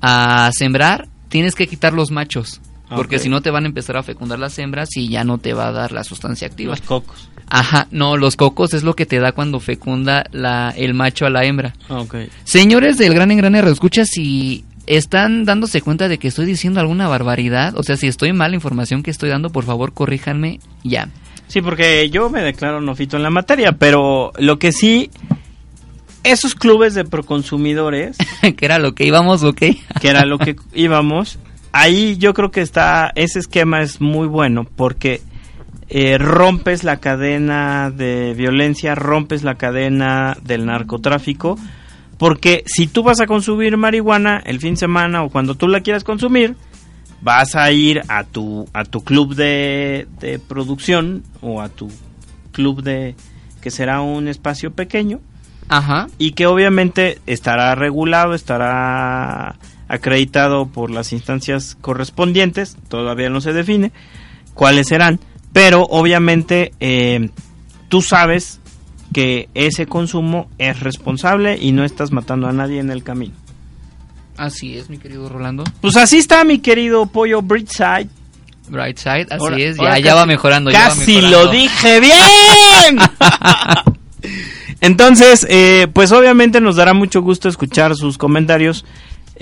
[0.00, 2.60] a sembrar, tienes que quitar los machos.
[2.96, 5.52] Porque si no te van a empezar a fecundar las hembras y ya no te
[5.52, 6.72] va a dar la sustancia activa.
[6.72, 7.28] Los cocos.
[7.48, 11.30] Ajá, no, los cocos es lo que te da cuando fecunda la, el macho a
[11.30, 11.72] la hembra.
[11.88, 12.16] Ok.
[12.42, 14.64] Señores del Gran Engrane escucha si
[14.96, 18.56] están dándose cuenta de que estoy diciendo alguna barbaridad, o sea, si estoy mal la
[18.56, 21.08] información que estoy dando, por favor, corríjanme ya.
[21.46, 25.10] Sí, porque yo me declaro nofito en la materia, pero lo que sí,
[26.24, 28.16] esos clubes de proconsumidores,
[28.56, 29.58] que era lo que íbamos, ok.
[30.00, 31.38] que era lo que íbamos,
[31.70, 35.22] ahí yo creo que está, ese esquema es muy bueno porque
[35.88, 41.58] eh, rompes la cadena de violencia, rompes la cadena del narcotráfico,
[42.20, 45.80] porque si tú vas a consumir marihuana el fin de semana o cuando tú la
[45.80, 46.54] quieras consumir,
[47.22, 51.90] vas a ir a tu a tu club de, de producción o a tu
[52.52, 53.14] club de
[53.62, 55.20] que será un espacio pequeño
[55.70, 56.08] Ajá.
[56.18, 59.56] y que obviamente estará regulado, estará
[59.88, 63.92] acreditado por las instancias correspondientes, todavía no se define
[64.52, 65.20] cuáles serán,
[65.54, 67.30] pero obviamente eh,
[67.88, 68.60] tú sabes
[69.12, 73.34] que ese consumo es responsable y no estás matando a nadie en el camino.
[74.36, 75.64] Así es, mi querido Rolando.
[75.80, 78.08] Pues así está mi querido pollo Brightside.
[78.68, 80.70] Brightside, así Ahora- es, ya, ahora ya casi- va mejorando.
[80.70, 81.44] ya va Casi mejorando.
[81.44, 82.98] lo dije bien.
[84.80, 88.84] Entonces, eh, pues obviamente nos dará mucho gusto escuchar sus comentarios.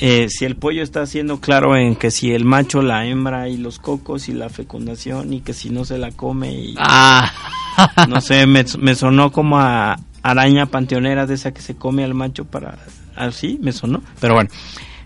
[0.01, 3.57] Eh, si el pollo está siendo claro en que si el macho, la hembra y
[3.57, 7.33] los cocos y la fecundación y que si no se la come y Ah.
[8.09, 12.15] No sé, me, me sonó como a araña panteonera de esa que se come al
[12.15, 12.79] macho para
[13.17, 14.51] así me sonó, pero bueno.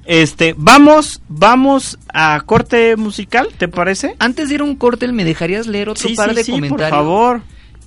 [0.05, 4.17] Este, vamos, vamos a corte musical, ¿te parece?
[4.19, 6.51] Antes de ir a un corte, ¿me dejarías leer otro Sí, par sí, de sí,
[6.53, 6.91] comentarios?
[6.91, 7.43] por favor.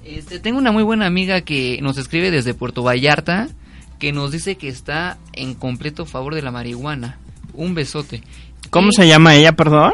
[0.05, 3.49] Este, tengo una muy buena amiga que nos escribe desde Puerto Vallarta,
[3.99, 7.17] que nos dice que está en completo favor de la marihuana.
[7.53, 8.23] Un besote.
[8.69, 9.93] ¿Cómo Y se llama ella, perdón?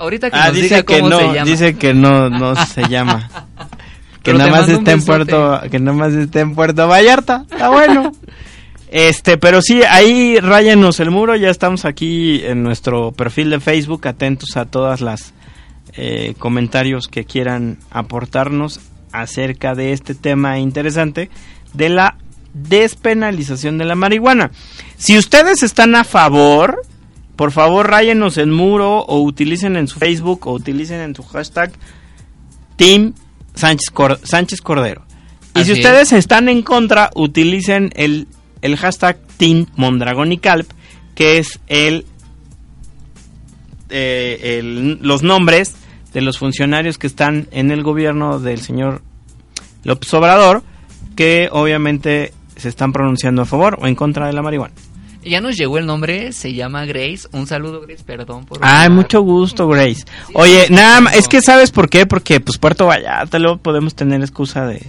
[0.00, 1.44] Ahorita que Ah, nos dice diga que cómo no, se llama.
[1.44, 3.30] dice que no, no se llama.
[4.22, 5.04] Que nada más está en.
[5.04, 7.44] Puerto, que nada más está en Puerto Vallarta.
[7.50, 8.10] Está bueno.
[8.92, 14.08] Este, pero sí, ahí ráyanos el muro, ya estamos aquí en nuestro perfil de Facebook,
[14.08, 15.32] atentos a todas las
[15.92, 18.80] eh, comentarios que quieran aportarnos
[19.12, 21.30] acerca de este tema interesante
[21.72, 22.16] de la
[22.52, 24.50] despenalización de la marihuana.
[24.96, 26.82] Si ustedes están a favor,
[27.40, 31.72] por favor ráyenos el muro o utilicen en su Facebook o utilicen en su hashtag
[32.76, 33.14] Team
[33.54, 35.06] Sánchez, Cor- Sánchez Cordero.
[35.54, 38.28] Y si ustedes están en contra, utilicen el,
[38.60, 40.70] el hashtag Team Mondragón y Calp,
[41.14, 42.04] que es el,
[43.88, 45.74] eh, el- los nombres
[46.12, 49.00] de los funcionarios que están en el gobierno del señor
[49.84, 50.62] López Obrador,
[51.16, 54.74] que obviamente se están pronunciando a favor o en contra de la marihuana.
[55.22, 57.28] Ya nos llegó el nombre, se llama Grace.
[57.32, 58.58] Un saludo, Grace, perdón por.
[58.62, 60.04] Ay, mucho gusto, Grace.
[60.32, 62.06] Oye, nada más, es que ¿sabes por qué?
[62.06, 64.86] Porque, pues, Puerto Vallarta, luego podemos tener excusa de.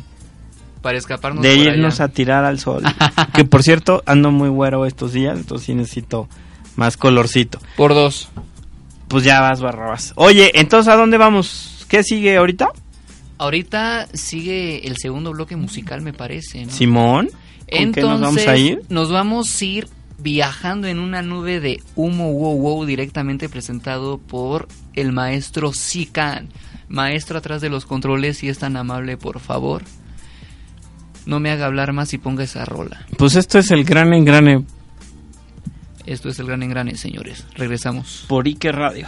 [0.82, 2.84] Para escaparnos de irnos a tirar al sol.
[3.36, 6.28] que por cierto, ando muy güero estos días, entonces sí necesito
[6.76, 7.60] más colorcito.
[7.76, 8.30] Por dos.
[9.08, 11.86] Pues ya vas, barrabas Oye, entonces, ¿a dónde vamos?
[11.90, 12.70] ¿Qué sigue ahorita?
[13.38, 16.66] Ahorita sigue el segundo bloque musical, me parece.
[16.66, 16.72] ¿no?
[16.72, 17.30] Simón.
[17.68, 18.82] Entonces, qué nos vamos a ir?
[18.88, 19.88] Nos vamos a ir
[20.22, 26.50] Viajando en una nube de humo wow wow directamente presentado por el maestro Sikan.
[26.90, 29.84] Maestro atrás de los controles, si es tan amable, por favor.
[31.26, 33.06] No me haga hablar más y ponga esa rola.
[33.18, 34.66] Pues esto es el gran engrane.
[36.06, 37.46] Esto es el gran engrane, señores.
[37.56, 38.26] Regresamos.
[38.28, 39.08] Por Ike Radio.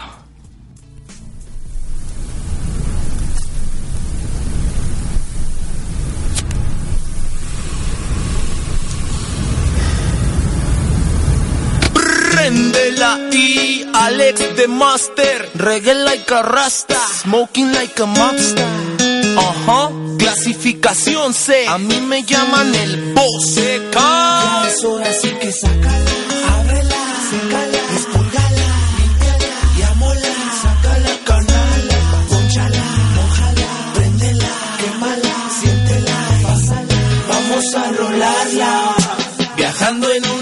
[12.44, 15.50] Candela y Alex the Master.
[15.56, 18.68] Reggae like a rasta, smoking like a mobster.
[19.38, 19.90] Ajá,
[20.20, 21.66] clasificación C.
[21.70, 23.94] A mí me llaman el Boseca.
[23.94, 26.12] Ya es hora, así que sácala,
[26.60, 28.68] ábrela, sécala, espulgala,
[28.98, 30.34] límpiala y amola.
[30.64, 32.84] Sácala, canala, ponchala,
[33.16, 34.50] mojala, prendela,
[34.82, 36.98] quemala, siéntela, pásala.
[37.30, 38.96] Vamos a rolarla,
[39.56, 40.33] viajando en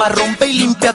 [0.00, 0.94] Toma, rompe y limpia.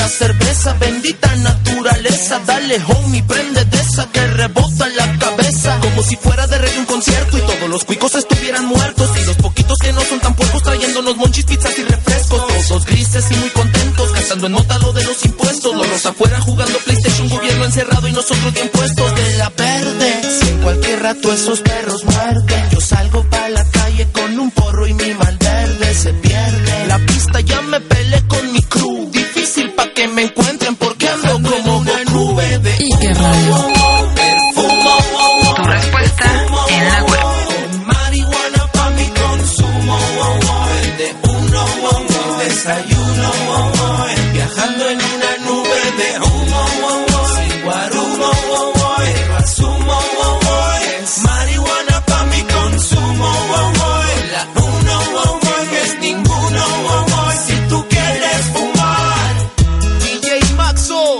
[0.00, 2.40] la cerveza, bendita naturaleza.
[2.46, 5.78] Dale homie, prende de esa que rebota la cabeza.
[5.80, 9.10] Como si fuera de rey un concierto y todos los cuicos estuvieran muertos.
[9.20, 12.46] Y los poquitos que no son tan puercos trayéndonos monchis, pizzas y refrescos.
[12.46, 15.74] Todos grises y muy contentos, cazando en nota lo de los impuestos.
[15.74, 19.14] Los afuera jugando PlayStation, gobierno encerrado y nosotros bien puestos.
[19.14, 22.39] De la verde, si cualquier rato esos perros mueren.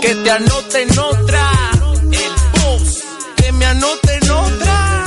[0.01, 1.51] Que te anoten otra.
[2.11, 3.03] El boss.
[3.37, 5.03] Que me anoten otra.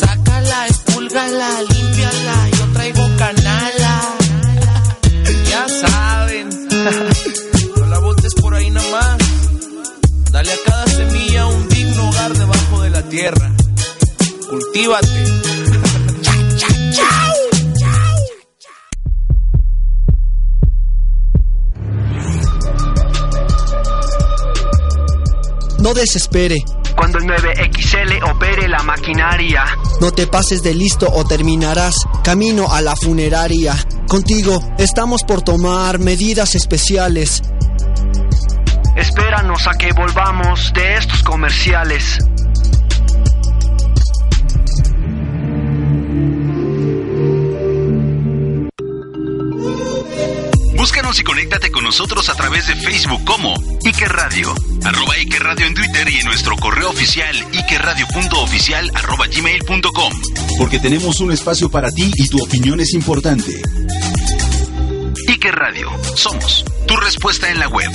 [0.00, 2.50] Sácala, expúlgala, límpiala.
[2.58, 4.16] Yo traigo canala.
[5.50, 6.48] Ya saben.
[7.76, 9.18] no la botes por ahí nada más.
[10.30, 13.50] Dale a cada semilla un digno hogar debajo de la tierra.
[14.48, 15.31] Cultívate.
[25.92, 26.56] No desespere.
[26.96, 29.62] Cuando el 9XL opere la maquinaria.
[30.00, 33.76] No te pases de listo o terminarás camino a la funeraria.
[34.08, 37.42] Contigo estamos por tomar medidas especiales.
[38.96, 42.18] Espéranos a que volvamos de estos comerciales.
[51.18, 53.54] Y conéctate con nosotros a través de Facebook como
[53.84, 60.12] Ike Radio, arroba Ike Radio en Twitter y en nuestro correo oficial ikeradio.oficial arroba gmail.com.
[60.58, 63.60] Porque tenemos un espacio para ti y tu opinión es importante.
[65.28, 67.92] Ike Radio, somos tu respuesta en la web.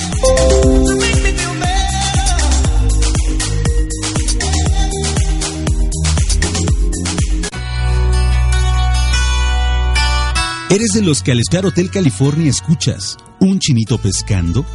[10.70, 14.66] ¿Eres de los que al estar Hotel California escuchas un chinito pescando?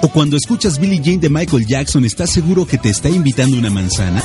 [0.00, 3.68] ¿O cuando escuchas Billie Jane de Michael Jackson estás seguro que te está invitando una
[3.68, 4.22] manzana?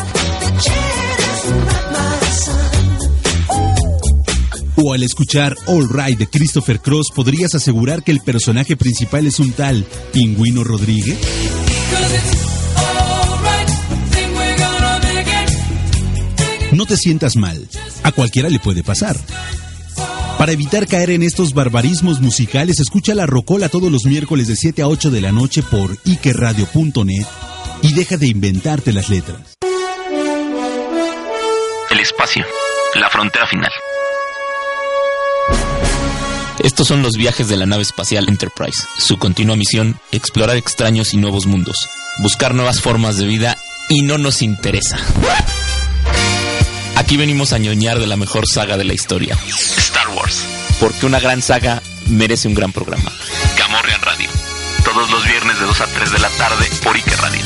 [4.78, 9.40] O al escuchar All Right de Christopher Cross podrías asegurar que el personaje principal es
[9.40, 11.18] un tal Pingüino Rodríguez?
[16.86, 17.68] No te sientas mal,
[18.04, 19.18] a cualquiera le puede pasar.
[20.38, 24.84] Para evitar caer en estos barbarismos musicales, escucha la Rocola todos los miércoles de 7
[24.84, 27.26] a 8 de la noche por ikeradio.net
[27.82, 29.56] y deja de inventarte las letras.
[31.90, 32.46] El espacio,
[32.94, 33.72] la frontera final.
[36.64, 38.84] Estos son los viajes de la nave espacial Enterprise.
[39.00, 43.58] Su continua misión, explorar extraños y nuevos mundos, buscar nuevas formas de vida
[43.90, 45.00] y no nos interesa.
[47.06, 49.38] Aquí venimos a ñoñar de la mejor saga de la historia.
[49.78, 50.44] Star Wars.
[50.80, 53.12] Porque una gran saga merece un gran programa.
[53.56, 54.28] Gamorrean Radio.
[54.84, 57.42] Todos los viernes de 2 a 3 de la tarde por Ike Radio.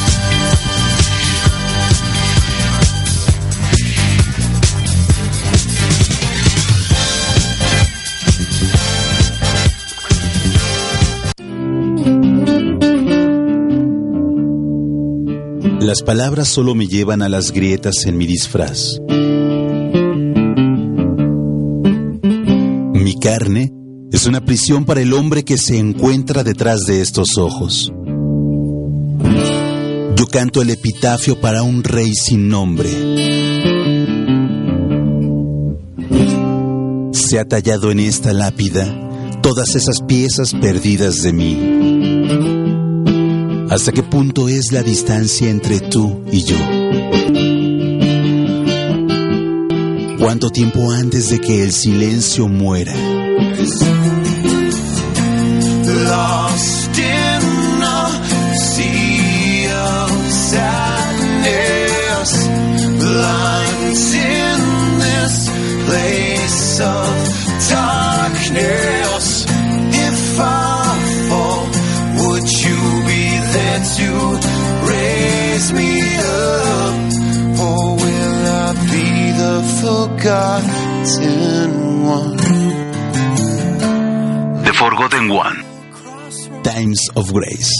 [15.81, 18.99] Las palabras solo me llevan a las grietas en mi disfraz.
[23.19, 23.71] Carne
[24.11, 27.91] es una prisión para el hombre que se encuentra detrás de estos ojos.
[30.15, 32.89] Yo canto el epitafio para un rey sin nombre.
[37.11, 38.85] Se ha tallado en esta lápida
[39.41, 41.57] todas esas piezas perdidas de mí.
[43.69, 46.57] ¿Hasta qué punto es la distancia entre tú y yo?
[50.29, 52.93] ¿Cuánto tiempo antes de que el silencio muera?
[84.63, 85.63] The Forgotten One.
[86.61, 87.73] Times of Grace.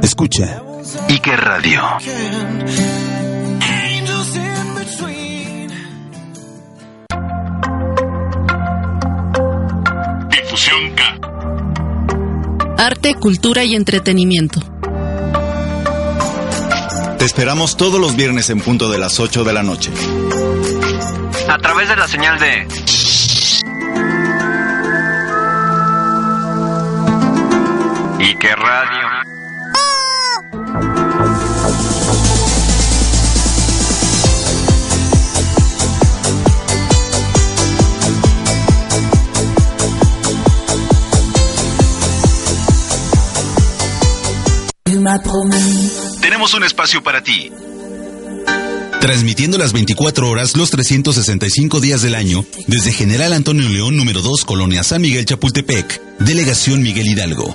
[0.00, 0.62] Escucha.
[1.08, 1.80] Ike Radio.
[10.30, 11.18] Difusión K.
[12.78, 14.73] Arte, cultura y entretenimiento.
[17.24, 19.90] Te esperamos todos los viernes en punto de las 8 de la noche.
[21.48, 22.68] A través de la señal de
[28.20, 29.24] Ike Radio.
[46.24, 47.52] Tenemos un espacio para ti.
[48.98, 54.46] Transmitiendo las 24 horas, los 365 días del año, desde General Antonio León, número 2,
[54.46, 57.54] Colonia San Miguel Chapultepec, Delegación Miguel Hidalgo.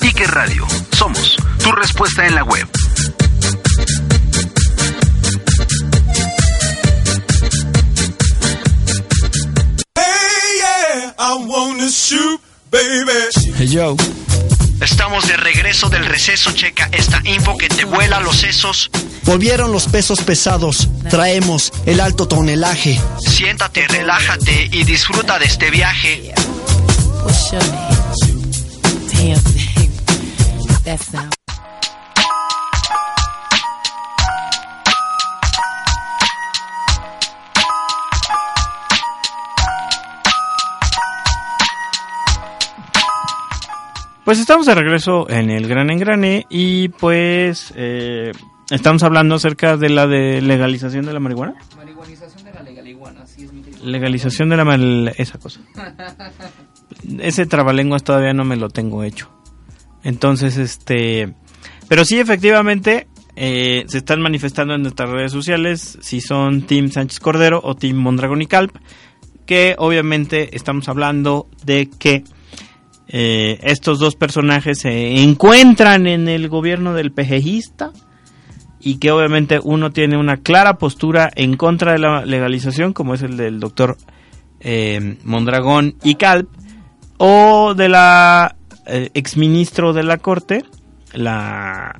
[0.00, 0.64] Ike Radio.
[0.96, 2.68] Somos tu respuesta en la web.
[9.96, 13.56] Hey, yeah, I wanna shoot, baby.
[13.58, 13.96] Hey yo.
[14.80, 18.90] Estamos de regreso del receso, checa esta info que te vuela los sesos.
[19.24, 23.00] Volvieron los pesos pesados, traemos el alto tonelaje.
[23.18, 26.34] Siéntate, relájate y disfruta de este viaje.
[44.24, 48.32] Pues estamos de regreso en el Gran Engrane y pues eh,
[48.70, 51.54] estamos hablando acerca de la de legalización de la marihuana.
[51.76, 53.84] Marihuanización de la legaliguana, sí es mi querido.
[53.84, 55.60] Legalización de la mal- esa cosa.
[57.18, 59.28] Ese trabalenguas todavía no me lo tengo hecho.
[60.04, 61.34] Entonces, este,
[61.88, 67.20] pero sí efectivamente eh, se están manifestando en nuestras redes sociales si son Team Sánchez
[67.20, 68.74] Cordero o Team Mondragón y Calp,
[69.44, 72.24] que obviamente estamos hablando de que
[73.08, 77.92] eh, estos dos personajes se encuentran en el gobierno del pejejista
[78.80, 83.22] y que obviamente uno tiene una clara postura en contra de la legalización, como es
[83.22, 83.96] el del doctor
[84.60, 86.48] eh, Mondragón y Calp,
[87.18, 90.64] o de la eh, exministro de la Corte,
[91.12, 91.96] la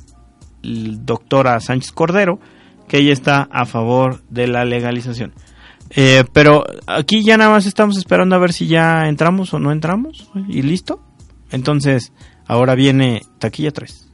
[0.63, 2.39] doctora Sánchez Cordero,
[2.89, 5.33] que ella está a favor de la legalización.
[5.97, 9.71] Eh, pero aquí ya nada más estamos esperando a ver si ya entramos o no
[9.73, 11.01] entramos y listo.
[11.51, 12.13] Entonces,
[12.47, 14.11] ahora viene taquilla 3.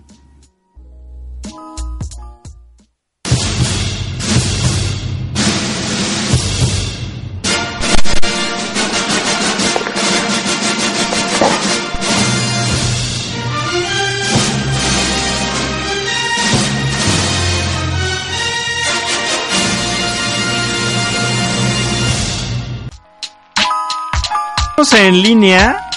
[24.81, 25.91] Estamos en línea.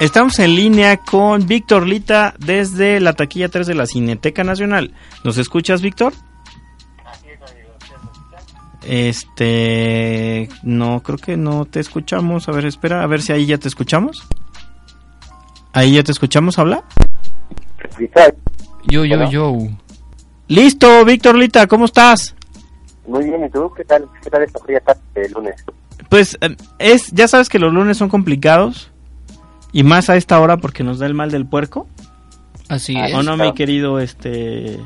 [0.00, 4.92] Estamos en línea con Víctor Lita desde la taquilla 3 de la Cineteca Nacional.
[5.22, 6.12] ¿Nos escuchas, Víctor?
[8.82, 12.48] Este, no, creo que no te escuchamos.
[12.48, 14.26] A ver, espera, a ver si ahí ya te escuchamos.
[15.72, 16.82] Ahí ya te escuchamos, habla.
[18.88, 19.56] Yo, yo, yo.
[20.48, 22.34] Listo, Víctor Lita, ¿cómo estás?
[23.06, 23.72] Muy bien, ¿y tú?
[23.76, 24.08] ¿Qué tal?
[24.20, 25.64] ¿Qué tal esta fría tarde de lunes?
[26.08, 28.90] Pues eh, es, ya sabes que los lunes son complicados
[29.72, 31.86] y más a esta hora porque nos da el mal del puerco.
[32.68, 34.78] Así ¿O no, mi querido este?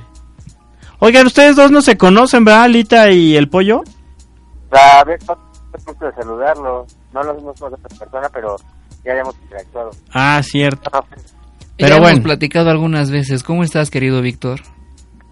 [0.98, 3.82] Oigan, ustedes dos no se conocen, ¿verdad, Lita y el pollo?
[4.70, 6.86] A ver, es de saludarlo.
[7.12, 8.56] No lo hemos conocido en persona, pero
[9.04, 9.90] ya habíamos interactuado.
[10.12, 10.90] Ah, cierto.
[10.92, 11.02] Ah,
[11.76, 12.16] Pero ya bueno.
[12.16, 13.42] hemos platicado algunas veces.
[13.42, 14.60] ¿Cómo estás, querido Víctor?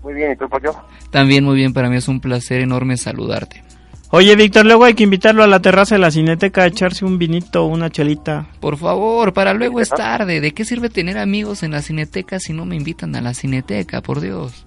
[0.03, 0.75] Muy bien, ¿y tú, pollo?
[1.11, 3.63] También muy bien, para mí es un placer enorme saludarte.
[4.11, 7.19] Oye, Víctor, luego hay que invitarlo a la terraza de la cineteca a echarse un
[7.19, 8.47] vinito, una chelita.
[8.59, 10.41] Por favor, para luego es tarde.
[10.41, 14.01] ¿De qué sirve tener amigos en la cineteca si no me invitan a la cineteca,
[14.01, 14.65] por Dios?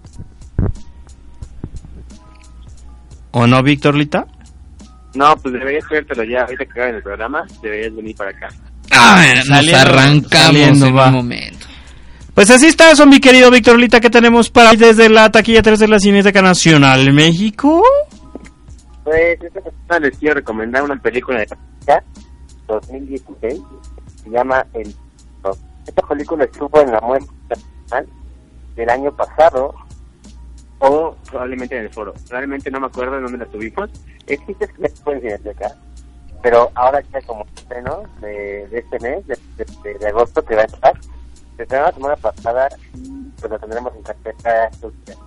[3.31, 4.27] ¿O no, Víctor Lita?
[5.15, 8.47] No, pues deberías pero ya ahorita que acabe el programa, deberías venir para acá.
[8.91, 11.07] Ah, nos Saliendo- arrancamos saliendo, en va.
[11.07, 11.65] un momento.
[12.35, 15.61] Pues así está eso, mi querido Víctor Lita, que tenemos para hoy desde la taquilla
[15.61, 17.83] 3 de la Cineteca Nacional México.
[19.03, 21.47] Pues esta semana les quiero recomendar una película de
[21.87, 22.03] ya,
[22.67, 23.61] 2016.
[24.23, 24.95] Se llama El.
[25.87, 27.57] Esta película estuvo en la muestra
[28.75, 29.73] del año pasado
[30.79, 32.13] o probablemente en el foro.
[32.29, 33.89] Realmente no me acuerdo en dónde la tuvimos.
[34.27, 35.75] Existe que estuvo en Cineteca,
[36.41, 40.93] pero ahora ya como estreno de, de este mes, de, agosto, que va a estar,
[41.57, 44.69] se estrenó la semana pasada y pues la tendremos en carpeta
[45.05, 45.17] días.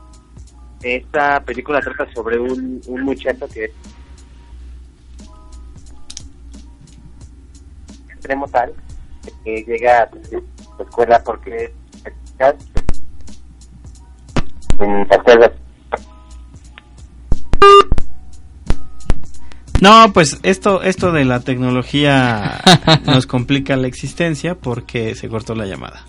[0.85, 3.70] Esta película trata sobre un, un muchacho que es
[8.11, 8.74] extremo tal
[9.45, 10.11] que llega a
[10.78, 11.72] la escuela porque
[12.05, 12.55] es
[19.80, 22.61] No, pues esto, esto de la tecnología
[23.07, 26.05] nos complica la existencia porque se cortó la llamada.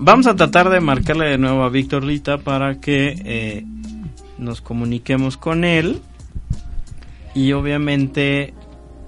[0.00, 3.64] Vamos a tratar de marcarle de nuevo a Víctor Lita para que eh,
[4.38, 6.00] nos comuniquemos con él
[7.34, 8.54] y obviamente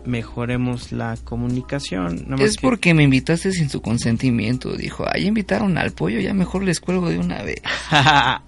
[0.04, 2.16] mejoremos la comunicación.
[2.24, 4.74] Nada más Es que- porque me invitaste sin su consentimiento.
[4.76, 7.60] Dijo, ahí invitaron al pollo, ya mejor les cuelgo de una vez.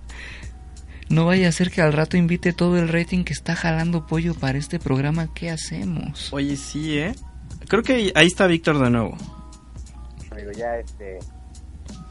[1.08, 4.34] no vaya a ser que al rato invite todo el rating que está jalando pollo
[4.34, 5.28] para este programa.
[5.32, 6.32] ¿Qué hacemos?
[6.32, 7.14] Oye, sí, ¿eh?
[7.68, 9.16] Creo que ahí está Víctor de nuevo.
[10.32, 11.18] amigo ya este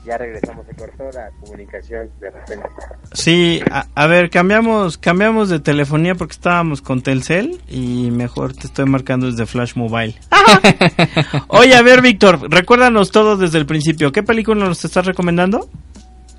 [0.05, 2.69] ya regresamos se cortó la comunicación de repente
[3.13, 8.67] Sí, a, a ver, cambiamos cambiamos de telefonía porque estábamos con Telcel y mejor te
[8.67, 10.15] estoy marcando desde Flash Mobile.
[11.47, 14.11] Oye, a ver, Víctor, recuérdanos todo desde el principio.
[14.11, 15.69] ¿Qué película nos estás recomendando?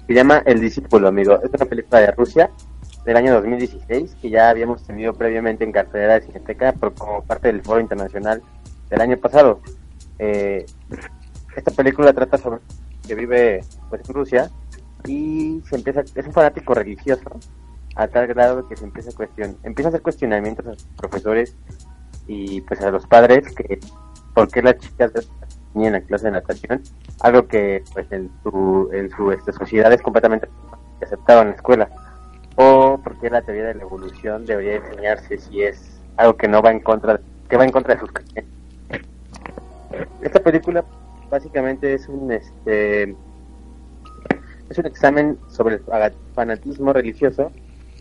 [0.07, 2.51] se llama El discípulo amigo es una película de Rusia
[3.05, 7.49] del año 2016, que ya habíamos tenido previamente en cartelera de Cineteca por, como parte
[7.49, 8.43] del Foro Internacional
[8.91, 9.61] del año pasado.
[10.19, 10.67] Eh,
[11.57, 12.61] esta película trata sobre
[13.07, 14.51] que vive pues, en Rusia
[15.05, 17.31] y se empieza es un fanático religioso
[17.97, 21.57] a tal grado que se empieza a cuestion, empieza a hacer cuestionamientos a sus profesores
[22.27, 23.81] y pues a los padres que
[24.35, 25.13] por qué las chicas
[25.75, 26.83] en la clase de natación
[27.21, 30.49] algo que pues en su en su este, sociedad es completamente
[31.03, 31.89] aceptado en la escuela.
[32.57, 36.71] O porque la teoría de la evolución debería enseñarse si es algo que no va
[36.71, 38.47] en contra que va en contra de sus creencias
[40.23, 40.85] esta película
[41.33, 43.17] básicamente es un este
[44.69, 45.83] es un examen sobre el
[46.35, 47.51] fanatismo religioso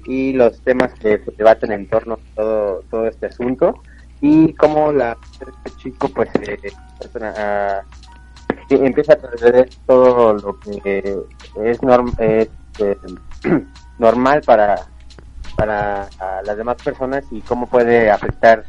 [0.05, 3.81] y los temas que se debaten en torno a todo, todo este asunto
[4.19, 6.71] y cómo la este chico pues eh,
[7.21, 7.81] a,
[8.69, 11.17] empieza a trasladar todo lo que
[11.63, 12.97] es, norm, es eh,
[13.97, 14.75] normal para
[15.55, 16.09] para
[16.43, 18.65] las demás personas y cómo puede afectar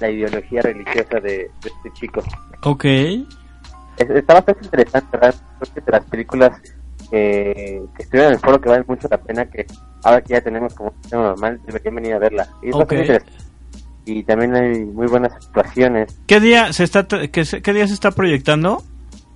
[0.00, 2.22] la ideología religiosa de, de este chico.
[2.62, 2.84] Ok.
[4.02, 5.34] Está bastante interesante, ¿verdad?
[5.60, 6.60] Creo que de las películas
[7.12, 9.66] eh, que estuvieron en el foro que valen mucho la pena que
[10.04, 12.48] ahora que ya tenemos como un sistema normal deberían venir a verla.
[12.62, 12.80] Y, es Ok.
[12.80, 13.32] bastante interesante.
[14.06, 16.18] y también hay muy buenas actuaciones.
[16.26, 17.28] ¿Qué día se está qué,
[17.62, 18.82] qué día se está proyectando?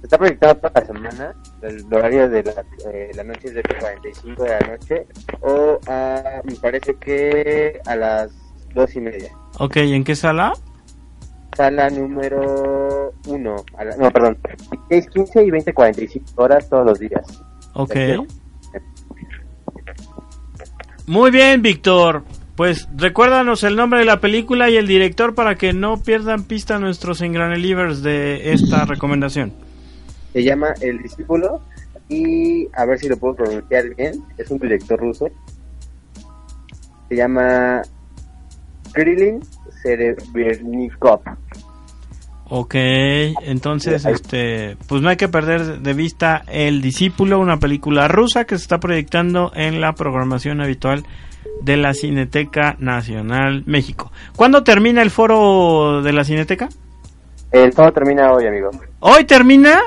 [0.00, 3.62] Se está proyectado toda la semana, el horario de la, eh, la noche es de
[3.62, 5.06] 45 de la noche
[5.40, 8.30] o a, me parece que a las
[8.74, 9.30] dos y media.
[9.58, 10.52] Ok, ¿en qué sala?
[11.56, 13.56] Sala número 1,
[13.98, 14.38] no, perdón,
[14.90, 17.42] 16, 15 y 20, 45 horas todos los días.
[17.74, 17.94] Ok.
[21.06, 22.24] Muy bien, Víctor.
[22.56, 26.78] Pues recuérdanos el nombre de la película y el director para que no pierdan pista
[26.78, 29.52] nuestros engranelivers de esta recomendación.
[30.32, 31.62] Se llama El Discípulo
[32.08, 35.28] y a ver si lo puedo pronunciar bien, es un director ruso.
[37.08, 37.82] Se llama
[38.92, 39.40] Krillin
[39.82, 41.22] Serebrennikov.
[42.50, 48.44] Ok, entonces, este, pues no hay que perder de vista El Discípulo, una película rusa
[48.44, 51.04] que se está proyectando en la programación habitual
[51.62, 54.12] de la Cineteca Nacional México.
[54.36, 56.68] ¿Cuándo termina el foro de la Cineteca?
[57.50, 58.70] El todo termina hoy, amigo.
[59.00, 59.80] ¿Hoy termina?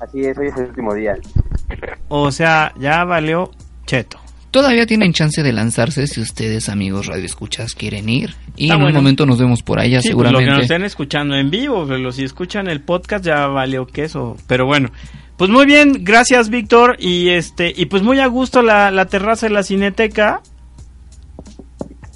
[0.00, 1.16] Así es, hoy es el último día.
[2.08, 3.50] O sea, ya valió
[3.84, 4.21] cheto.
[4.52, 8.34] Todavía tienen chance de lanzarse si ustedes, amigos radioescuchas, quieren ir.
[8.54, 8.98] Y Está en bueno.
[8.98, 10.44] un momento nos vemos por allá, Sí, pues, seguramente.
[10.44, 14.36] Los que nos estén escuchando en vivo, pero si escuchan el podcast ya valió queso.
[14.46, 14.90] Pero bueno,
[15.38, 16.96] pues muy bien, gracias Víctor.
[17.00, 20.42] Y este y pues muy a gusto la, la terraza de la Cineteca.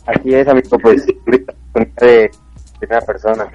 [0.06, 2.30] Así es, amigo, pues ahorita con de
[2.78, 3.46] primera persona.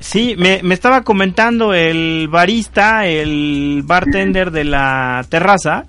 [0.00, 5.86] Sí, me, me estaba comentando el barista, el bartender de la terraza,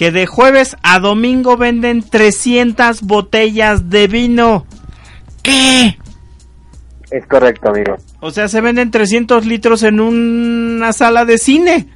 [0.00, 4.64] que de jueves a domingo venden 300 botellas de vino.
[5.42, 5.98] ¿Qué?
[7.10, 7.96] Es correcto, amigo.
[8.20, 11.86] O sea, se venden 300 litros en una sala de cine.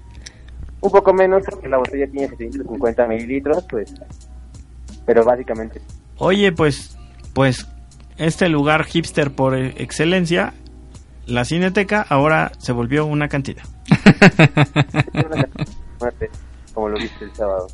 [0.82, 3.94] Un poco menos porque la botella tiene 750 mililitros, pues.
[5.06, 5.80] Pero básicamente.
[6.18, 6.98] Oye, pues,
[7.32, 7.66] pues,
[8.18, 10.52] este lugar hipster por e- excelencia,
[11.24, 13.64] la Cineteca, ahora se volvió una cantidad.
[15.98, 16.28] Muerte,
[16.74, 17.66] como lo viste el sábado.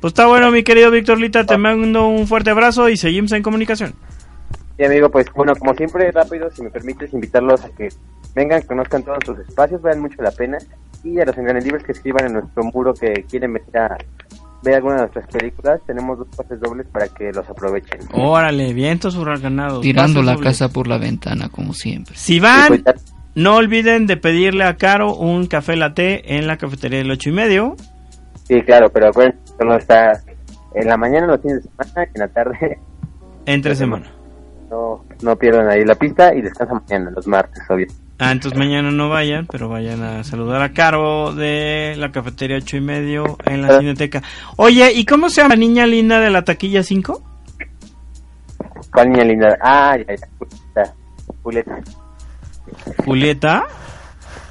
[0.00, 3.42] Pues está bueno, mi querido Víctor Lita, te mando un fuerte abrazo y seguimos en
[3.42, 3.94] comunicación.
[4.76, 7.88] Sí, amigo, pues bueno, como siempre, rápido, si me permites invitarlos a que
[8.34, 10.58] vengan, conozcan todos nuestros espacios, vean mucho la pena.
[11.02, 13.96] Y a los libres que escriban en nuestro muro que quieren venir a
[14.62, 18.00] ver alguna de nuestras películas, tenemos dos pases dobles para que los aprovechen.
[18.12, 19.80] Órale, vientos huracanados.
[19.80, 20.50] Tirando la dobles.
[20.50, 22.14] casa por la ventana, como siempre.
[22.16, 22.82] Si van,
[23.34, 27.32] no olviden de pedirle a Caro un café latte en la cafetería del ocho y
[27.32, 27.76] medio.
[28.46, 30.20] Sí, claro, pero acuérdense, solo está
[30.74, 32.78] en la mañana, los fines de semana, y en la tarde.
[33.46, 34.06] Entre semana.
[34.70, 37.86] No, no pierdan ahí la pista y descansan mañana, los martes, obvio.
[38.18, 42.78] Ah, entonces mañana no vayan, pero vayan a saludar a Caro de la cafetería ocho
[42.78, 44.22] y medio en la Cineteca.
[44.56, 47.22] Oye, ¿y cómo se llama la niña linda de la taquilla 5?
[48.92, 49.58] ¿Cuál niña linda?
[49.60, 50.94] Ah, ya, ya, Julieta.
[51.42, 51.80] Julieta.
[53.04, 53.64] Julieta.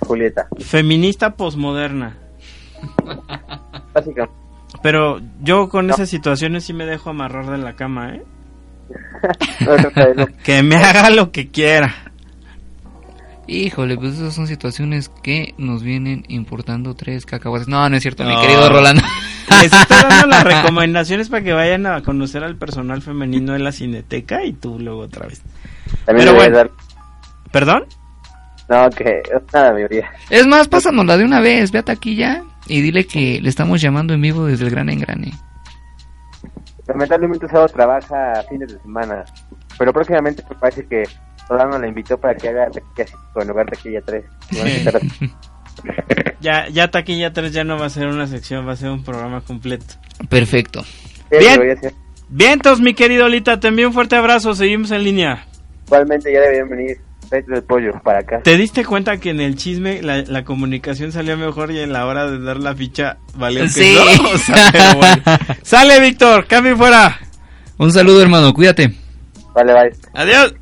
[0.01, 0.47] Julieta.
[0.59, 2.17] Feminista posmoderna.
[3.93, 4.35] Básicamente.
[4.81, 8.23] Pero yo con esas situaciones sí me dejo amarrar de la cama, ¿eh?
[10.43, 11.93] que me haga lo que quiera.
[13.47, 17.67] Híjole, pues esas son situaciones que nos vienen importando tres cacahuates.
[17.67, 19.03] No, no es cierto, mi querido Rolando.
[19.61, 23.71] Les estoy dando las recomendaciones para que vayan a conocer al personal femenino de la
[23.71, 25.43] Cineteca y tú luego otra vez.
[26.05, 26.57] También Pero le voy a bueno.
[26.57, 26.71] dar-
[27.51, 27.85] ¿Perdón?
[28.67, 29.21] No, que
[29.53, 30.09] nada, mayoría.
[30.31, 34.13] Es más, pásanosla de una vez, ve a taquilla y dile que le estamos llamando
[34.13, 35.31] en vivo desde el Gran Engrane.
[36.87, 39.25] lamentablemente solo trabaja fines de semana.
[39.77, 41.03] Pero próximamente me parece que
[41.47, 44.25] Solano la invitó para que haga taquilla 5 en lugar de taquilla 3.
[46.39, 49.03] Ya, ya Taquilla 3 ya no va a ser una sección, va a ser un
[49.03, 49.95] programa completo.
[50.29, 50.83] Perfecto.
[51.31, 51.59] Bien.
[52.29, 55.45] Vientos, mi querido Lita, te envío un fuerte abrazo, seguimos en línea.
[55.87, 56.97] Igualmente ya deberían venir
[57.67, 58.41] Pollo para acá.
[58.43, 62.05] ¿Te diste cuenta que en el chisme la, la comunicación salió mejor y en la
[62.05, 63.95] hora de dar la ficha valió que Sí.
[64.21, 64.29] no?
[64.33, 65.21] O sea, pero bueno.
[65.63, 67.19] Sale, Víctor, cambio fuera.
[67.77, 68.93] Un saludo, hermano, cuídate.
[69.53, 69.91] Vale, bye.
[70.13, 70.53] Adiós.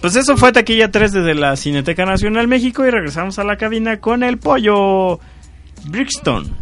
[0.00, 3.98] Pues eso fue Taquilla 3 desde la Cineteca Nacional México y regresamos a la cabina
[3.98, 5.18] con el pollo
[5.86, 6.56] Brixton.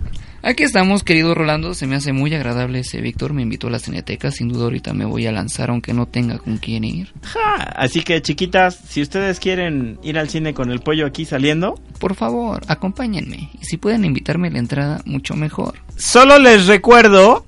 [0.48, 1.74] Aquí estamos, querido Rolando.
[1.74, 3.32] Se me hace muy agradable ese Víctor.
[3.32, 4.30] Me invitó a la cineteca.
[4.30, 7.12] Sin duda, ahorita me voy a lanzar, aunque no tenga con quién ir.
[7.22, 11.74] Ja, Así que, chiquitas, si ustedes quieren ir al cine con el pollo aquí saliendo,
[11.98, 13.50] Por favor, acompáñenme.
[13.60, 15.80] Y si pueden invitarme a la entrada, mucho mejor.
[15.96, 17.44] Solo les recuerdo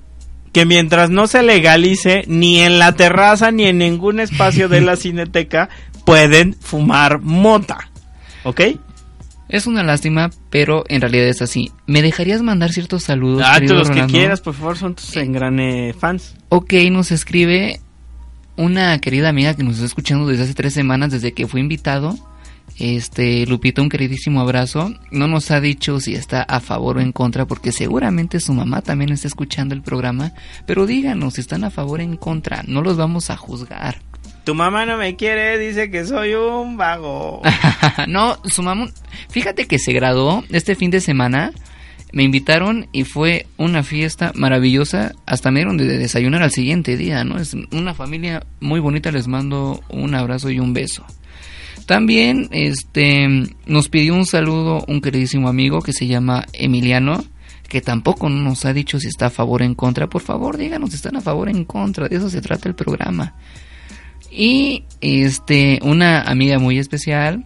[0.51, 4.95] que mientras no se legalice ni en la terraza ni en ningún espacio de la
[4.97, 5.69] cineteca
[6.03, 7.77] pueden fumar mota.
[8.43, 8.61] ¿Ok?
[9.49, 11.71] Es una lástima, pero en realidad es así.
[11.87, 13.43] ¿Me dejarías mandar ciertos saludos?
[13.43, 16.35] Ah, querido los que quieras, por favor, son tus engrane fans.
[16.49, 17.81] Ok, nos escribe
[18.55, 22.15] una querida amiga que nos está escuchando desde hace tres semanas, desde que fue invitado.
[22.77, 24.93] Este, Lupita, un queridísimo abrazo.
[25.11, 28.81] No nos ha dicho si está a favor o en contra, porque seguramente su mamá
[28.81, 30.33] también está escuchando el programa.
[30.67, 32.63] Pero díganos si están a favor o en contra.
[32.67, 33.97] No los vamos a juzgar.
[34.43, 37.41] Tu mamá no me quiere, dice que soy un vago.
[38.07, 38.89] no, su mamá.
[39.29, 41.51] Fíjate que se graduó este fin de semana.
[42.11, 45.13] Me invitaron y fue una fiesta maravillosa.
[45.27, 47.37] Hasta me dieron de desayunar al siguiente día, ¿no?
[47.37, 49.11] Es una familia muy bonita.
[49.11, 51.05] Les mando un abrazo y un beso.
[51.85, 53.27] También, este,
[53.65, 57.23] nos pidió un saludo un queridísimo amigo que se llama Emiliano,
[57.67, 60.07] que tampoco nos ha dicho si está a favor o en contra.
[60.07, 62.07] Por favor, díganos si están a favor o en contra.
[62.07, 63.35] De eso se trata el programa.
[64.31, 67.45] Y, este, una amiga muy especial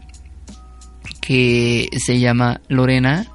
[1.22, 3.28] que se llama Lorena,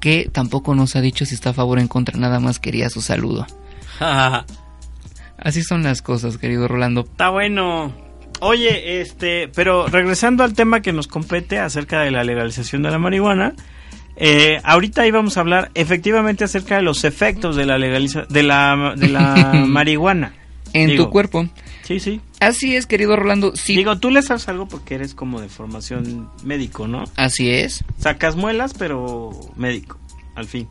[0.00, 2.90] que tampoco nos ha dicho si está a favor o en contra, nada más quería
[2.90, 3.46] su saludo.
[5.38, 7.02] Así son las cosas, querido Rolando.
[7.02, 7.92] Está bueno.
[8.40, 12.98] Oye, este, pero regresando al tema que nos compete acerca de la legalización de la
[12.98, 13.54] marihuana,
[14.16, 18.94] eh, ahorita íbamos a hablar efectivamente acerca de los efectos de la legaliza de la,
[18.96, 20.34] de la marihuana.
[20.72, 21.48] En Digo, tu cuerpo.
[21.86, 22.20] Sí, sí.
[22.40, 23.54] Así es, querido Rolando.
[23.54, 23.76] Sí.
[23.76, 27.04] Digo, tú le sabes algo porque eres como de formación médico, ¿no?
[27.14, 27.84] Así es.
[27.96, 29.96] Sacas muelas, pero médico,
[30.34, 30.68] al fin.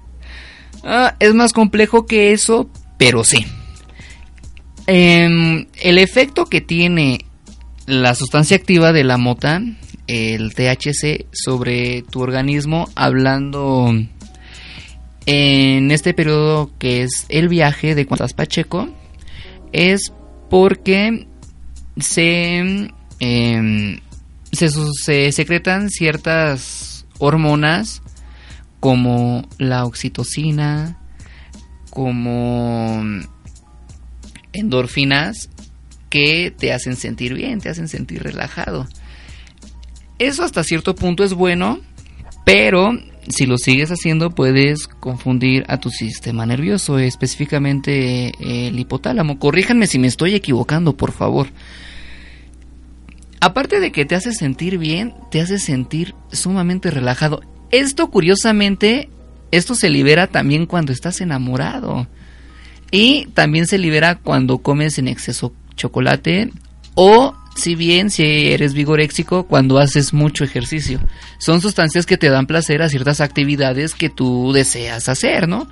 [0.84, 3.45] Ah, es más complejo que eso, pero sí.
[4.88, 7.20] Em, el efecto que tiene
[7.86, 9.61] la sustancia activa de la mota,
[10.07, 13.89] el THC, sobre tu organismo, hablando
[15.26, 18.89] en este periodo que es el viaje de Cuantas Pacheco,
[19.72, 20.11] es
[20.50, 21.28] porque
[21.98, 22.89] se,
[23.20, 24.00] em,
[24.52, 28.02] se, se secretan ciertas hormonas
[28.80, 31.00] como la oxitocina,
[31.89, 33.04] como
[34.54, 35.50] endorfinas
[36.10, 38.88] que te hacen sentir bien, te hacen sentir relajado.
[40.20, 41.80] Eso hasta cierto punto es bueno,
[42.46, 42.91] pero
[43.30, 49.40] si lo sigues haciendo puedes confundir a tu sistema nervioso, específicamente eh, el hipotálamo.
[49.40, 51.48] Corríjanme si me estoy equivocando, por favor.
[53.40, 57.42] Aparte de que te hace sentir bien, te hace sentir sumamente relajado.
[57.72, 59.10] Esto curiosamente,
[59.52, 62.08] esto se libera también cuando estás enamorado.
[62.92, 66.52] Y también se libera cuando comes en exceso chocolate
[66.94, 70.99] o si bien si eres vigoréxico cuando haces mucho ejercicio.
[71.38, 75.68] Son sustancias que te dan placer a ciertas actividades que tú deseas hacer, ¿no?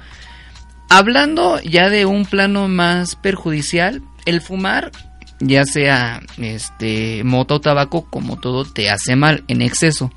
[0.90, 4.92] Hablando ya de un plano más perjudicial, el fumar,
[5.40, 10.12] ya sea este mota o tabaco, como todo te hace mal en exceso.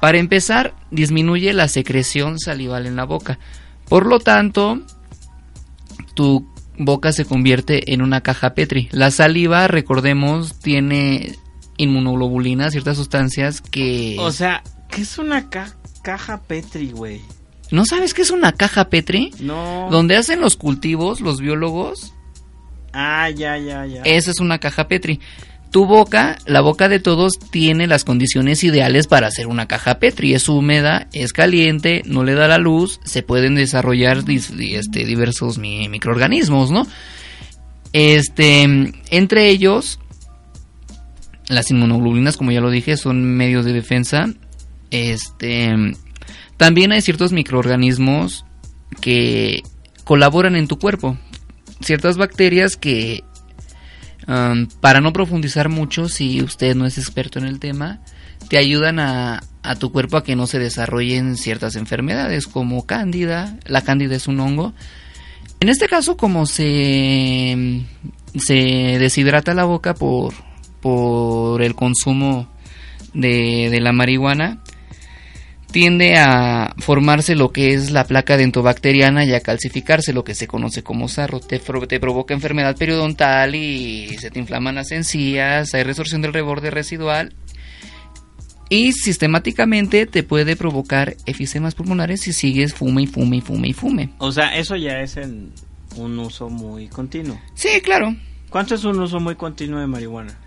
[0.00, 3.38] Para empezar, disminuye la secreción salival en la boca.
[3.88, 4.80] Por lo tanto,
[6.14, 6.46] tu
[6.78, 8.88] boca se convierte en una caja Petri.
[8.92, 11.34] La saliva, recordemos, tiene
[11.78, 14.16] inmunoglobulinas, ciertas sustancias que...
[14.18, 17.20] O sea, ¿qué es una ca- caja Petri, güey?
[17.70, 19.32] ¿No sabes qué es una caja Petri?
[19.40, 19.88] No.
[19.90, 22.12] Donde hacen los cultivos, los biólogos,
[22.98, 24.00] Ah, ya, ya, ya.
[24.04, 25.20] esa es una caja Petri.
[25.76, 30.32] Tu boca, la boca de todos, tiene las condiciones ideales para hacer una caja Petri.
[30.32, 35.86] Es húmeda, es caliente, no le da la luz, se pueden desarrollar este, diversos mi-
[35.90, 36.86] microorganismos, ¿no?
[37.92, 38.62] Este,
[39.10, 40.00] entre ellos,
[41.46, 44.32] las inmunoglobulinas, como ya lo dije, son medios de defensa.
[44.90, 45.74] Este,
[46.56, 48.46] también hay ciertos microorganismos
[49.02, 49.62] que
[50.04, 51.18] colaboran en tu cuerpo.
[51.82, 53.24] ciertas bacterias que,
[54.26, 58.00] para no profundizar mucho, si usted no es experto en el tema,
[58.48, 63.58] te ayudan a, a tu cuerpo a que no se desarrollen ciertas enfermedades como cándida.
[63.66, 64.72] La cándida es un hongo.
[65.60, 67.84] En este caso, como se,
[68.38, 70.34] se deshidrata la boca por,
[70.80, 72.48] por el consumo
[73.14, 74.62] de, de la marihuana,
[75.70, 80.46] tiende a formarse lo que es la placa dentobacteriana y a calcificarse, lo que se
[80.46, 81.40] conoce como sarro.
[81.40, 86.70] Te, te provoca enfermedad periodontal y se te inflaman las encías, hay resorción del reborde
[86.70, 87.34] residual
[88.68, 93.72] y sistemáticamente te puede provocar efisemas pulmonares si sigues fume y fume y fume y
[93.72, 94.10] fume.
[94.18, 95.52] O sea, eso ya es en
[95.96, 97.40] un uso muy continuo.
[97.54, 98.14] Sí, claro.
[98.50, 100.38] ¿Cuánto es un uso muy continuo de marihuana?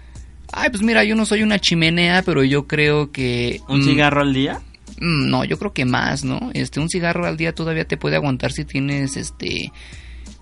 [0.52, 3.62] Ay, pues mira, yo no soy una chimenea, pero yo creo que...
[3.68, 4.60] ¿Un mm, cigarro al día?
[5.00, 6.52] Mm, No, yo creo que más, ¿no?
[6.54, 9.72] Este, un cigarro al día todavía te puede aguantar si tienes, este,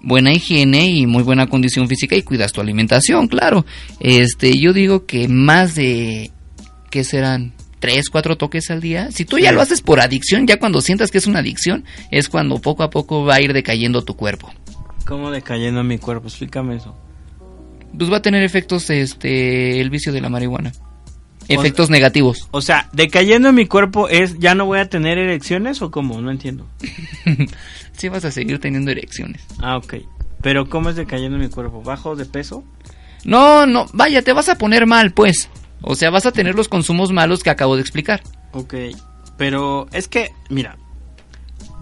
[0.02, 3.66] buena higiene y muy buena condición física y cuidas tu alimentación, claro.
[4.00, 6.32] Este, yo digo que más de,
[6.90, 7.54] ¿qué serán?
[7.80, 9.12] Tres, cuatro toques al día.
[9.12, 12.28] Si tú ya lo haces por adicción, ya cuando sientas que es una adicción, es
[12.28, 14.52] cuando poco a poco va a ir decayendo tu cuerpo.
[15.06, 16.28] ¿Cómo decayendo mi cuerpo?
[16.28, 16.96] Explícame eso.
[17.96, 20.72] Pues va a tener efectos, este, el vicio de la marihuana.
[21.48, 22.48] Efectos negativos.
[22.52, 26.22] O sea, decayendo en mi cuerpo es ya no voy a tener erecciones o cómo?
[26.22, 26.68] No entiendo.
[27.94, 29.44] sí vas a seguir teniendo erecciones.
[29.60, 29.96] Ah, ok.
[30.42, 31.82] Pero ¿cómo es decayendo en mi cuerpo?
[31.82, 32.64] ¿Bajo de peso?
[33.24, 35.50] No, no, vaya, te vas a poner mal, pues.
[35.82, 38.22] O sea, vas a tener los consumos malos que acabo de explicar.
[38.54, 38.76] Ok.
[39.38, 40.78] Pero es que, mira,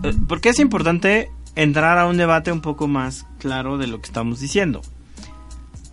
[0.04, 4.08] eh, porque es importante entrar a un debate un poco más claro de lo que
[4.08, 4.82] estamos diciendo.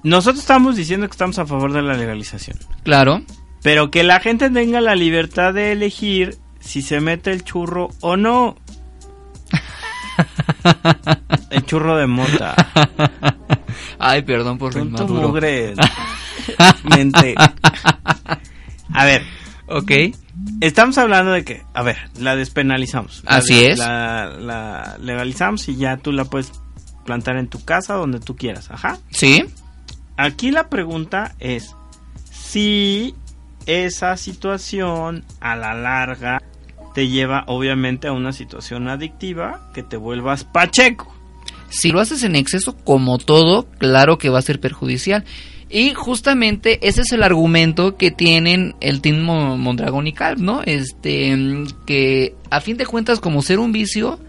[0.03, 2.59] Nosotros estamos diciendo que estamos a favor de la legalización.
[2.83, 3.23] Claro.
[3.63, 8.17] Pero que la gente tenga la libertad de elegir si se mete el churro o
[8.17, 8.57] no.
[11.51, 12.55] el churro de mota.
[13.99, 15.29] Ay, perdón por Tonto inmaduro.
[15.29, 15.75] mugre.
[16.85, 17.35] Mente.
[18.93, 19.23] A ver.
[19.69, 19.91] Ok.
[20.61, 23.23] Estamos hablando de que, a ver, la despenalizamos.
[23.25, 23.79] La Así es.
[23.79, 26.53] La, la legalizamos y ya tú la puedes
[27.05, 28.71] plantar en tu casa donde tú quieras.
[28.71, 28.99] Ajá.
[29.11, 29.45] Sí.
[30.17, 31.75] Aquí la pregunta es
[32.31, 33.15] si
[33.67, 36.41] esa situación a la larga
[36.95, 41.15] te lleva obviamente a una situación adictiva que te vuelvas pacheco.
[41.71, 45.25] Si lo haces en exceso, como todo, claro que va a ser perjudicial.
[45.71, 50.61] Y justamente ese es el argumento que tienen el Team Mo- Mondragón y Calv, ¿no?
[50.67, 51.35] Este,
[51.87, 54.21] que a fin de cuentas, como ser un vicio,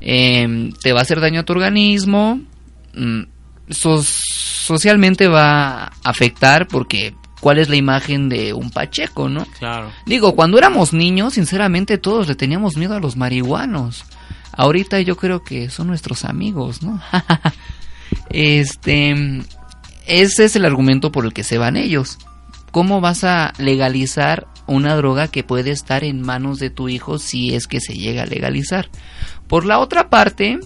[0.00, 2.40] eh, te va a hacer daño a tu organismo,
[2.94, 3.20] mm,
[3.68, 9.46] so- socialmente va a afectar porque cuál es la imagen de un pacheco, ¿no?
[9.58, 9.90] Claro.
[10.06, 14.04] Digo, cuando éramos niños, sinceramente todos le teníamos miedo a los marihuanos.
[14.52, 17.00] Ahorita yo creo que son nuestros amigos, ¿no?
[18.30, 19.42] este,
[20.06, 22.18] ese es el argumento por el que se van ellos.
[22.70, 27.54] ¿Cómo vas a legalizar una droga que puede estar en manos de tu hijo si
[27.54, 28.88] es que se llega a legalizar?
[29.48, 30.60] Por la otra parte,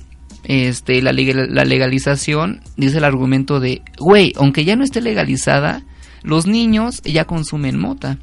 [0.45, 5.83] este, la, legal- la legalización dice el argumento de, güey, aunque ya no esté legalizada,
[6.25, 8.19] los niños ya consumen mota.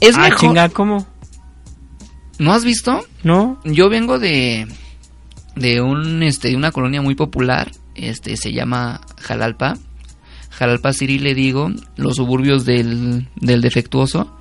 [0.00, 0.38] Es ah, mejor.
[0.38, 1.06] chinga, ¿cómo?
[2.38, 3.04] ¿No has visto?
[3.24, 3.58] No.
[3.64, 4.68] Yo vengo de
[5.56, 9.74] de un este de una colonia muy popular, este se llama Jalalpa.
[10.50, 14.36] Jalalpa City le digo, los suburbios del del defectuoso.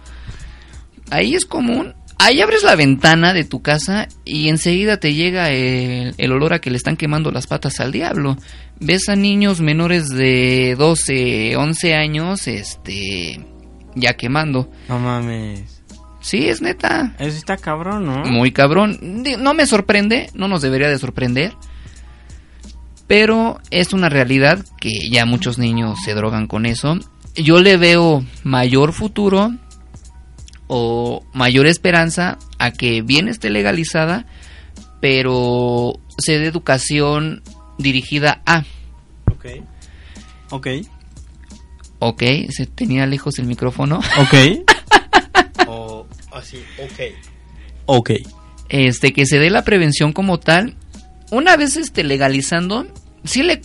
[1.09, 1.95] Ahí es común.
[2.17, 6.59] Ahí abres la ventana de tu casa y enseguida te llega el, el olor a
[6.59, 8.37] que le están quemando las patas al diablo.
[8.79, 13.45] Ves a niños menores de 12, 11 años, este,
[13.95, 14.69] ya quemando.
[14.89, 15.83] No mames.
[16.25, 17.13] Sí, es neta.
[17.19, 18.25] Eso está cabrón, ¿no?
[18.25, 18.97] Muy cabrón.
[19.37, 21.53] No me sorprende, no nos debería de sorprender.
[23.05, 26.97] Pero es una realidad que ya muchos niños se drogan con eso.
[27.35, 29.53] Yo le veo mayor futuro
[30.67, 34.25] o mayor esperanza a que bien esté legalizada,
[35.01, 37.43] pero se dé educación
[37.77, 38.63] dirigida a.
[39.31, 39.45] Ok.
[40.51, 40.67] Ok.
[41.99, 43.99] Ok, se tenía lejos el micrófono.
[44.19, 44.65] Ok.
[45.67, 46.99] o así, ok.
[47.87, 48.11] Ok.
[48.69, 50.75] este que se dé la prevención como tal.
[51.31, 52.87] Una vez este legalizando,
[53.23, 53.61] sí le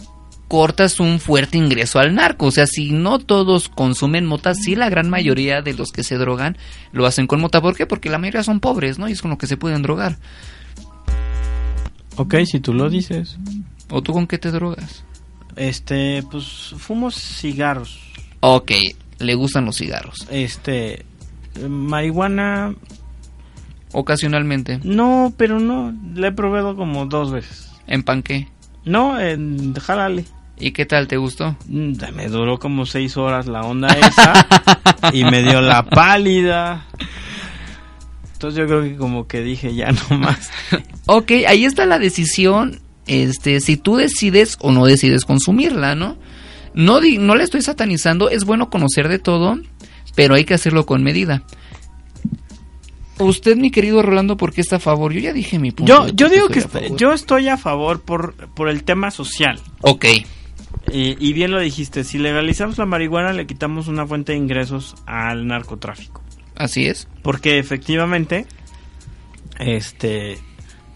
[0.51, 4.91] cortas un fuerte ingreso al narco, o sea, si no todos consumen mota, sí la
[4.91, 6.59] gran mayoría de los que se drogan
[6.91, 7.87] lo hacen con mota, ¿por qué?
[7.87, 9.09] Porque la mayoría son pobres, ¿no?
[9.09, 10.19] Y es con lo que se pueden drogar.
[12.17, 13.39] Ok, si tú lo dices.
[13.91, 15.05] ¿O tú con qué te drogas?
[15.55, 18.01] Este, pues fumo cigarros.
[18.41, 18.73] Ok,
[19.21, 20.27] le gustan los cigarros.
[20.33, 21.05] Este,
[21.69, 22.75] marihuana.
[23.93, 24.81] Ocasionalmente.
[24.83, 25.95] No, pero no.
[26.17, 27.71] La he probado como dos veces.
[27.87, 28.49] ¿En pan qué?
[28.85, 30.25] No, en Jalale.
[30.61, 31.09] ¿Y qué tal?
[31.09, 31.57] ¿Te gustó?
[31.67, 34.47] Mm, Me duró como seis horas la onda esa
[35.13, 36.87] y me dio la pálida.
[38.35, 40.51] Entonces yo creo que como que dije ya no más.
[41.07, 46.17] Ok, ahí está la decisión, este, si tú decides o no decides consumirla, ¿no?
[46.75, 49.59] No, no le estoy satanizando, es bueno conocer de todo,
[50.15, 51.43] pero hay que hacerlo con medida.
[53.19, 55.13] Usted, mi querido Rolando, ¿por qué está a favor?
[55.13, 56.09] Yo ya dije mi punto.
[56.15, 56.99] Yo, digo que estoy a favor.
[56.99, 59.61] yo estoy a favor por, por el tema social.
[59.83, 60.07] Ok.
[60.93, 64.95] Y, y bien lo dijiste, si legalizamos la marihuana le quitamos una fuente de ingresos
[65.07, 66.23] al narcotráfico.
[66.57, 67.07] Así es.
[67.23, 68.47] Porque efectivamente,
[69.59, 70.39] este,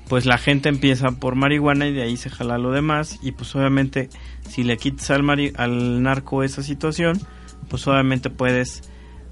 [0.09, 3.18] pues la gente empieza por marihuana y de ahí se jala lo demás.
[3.22, 4.09] Y pues obviamente,
[4.49, 7.20] si le quitas al, mari- al narco esa situación,
[7.68, 8.82] pues obviamente puedes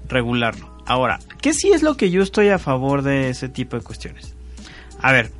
[0.07, 0.71] regularlo.
[0.85, 4.35] Ahora, ¿qué sí es lo que yo estoy a favor de ese tipo de cuestiones?
[5.01, 5.31] A ver,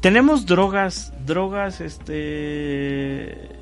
[0.00, 3.60] tenemos drogas, drogas, este...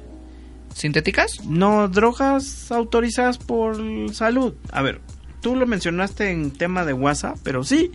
[0.80, 1.44] ¿Sintéticas?
[1.44, 3.76] No, drogas autorizadas por
[4.14, 4.54] salud.
[4.72, 5.02] A ver,
[5.42, 7.92] tú lo mencionaste en tema de WhatsApp, pero sí,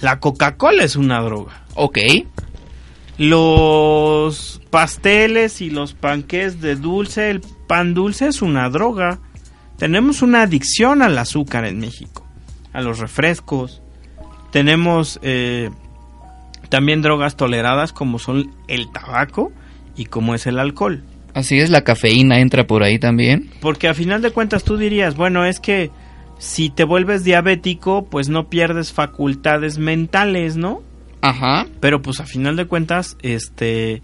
[0.00, 1.62] la Coca-Cola es una droga.
[1.76, 1.98] Ok.
[3.18, 9.20] Los pasteles y los panques de dulce, el pan dulce es una droga.
[9.78, 12.26] Tenemos una adicción al azúcar en México,
[12.72, 13.80] a los refrescos.
[14.50, 15.70] Tenemos eh,
[16.68, 19.52] también drogas toleradas como son el tabaco
[19.94, 21.04] y como es el alcohol.
[21.34, 23.50] Así es, la cafeína entra por ahí también.
[23.60, 25.90] Porque a final de cuentas tú dirías, bueno, es que
[26.38, 30.82] si te vuelves diabético, pues no pierdes facultades mentales, ¿no?
[31.22, 31.66] Ajá.
[31.80, 34.02] Pero pues a final de cuentas, este,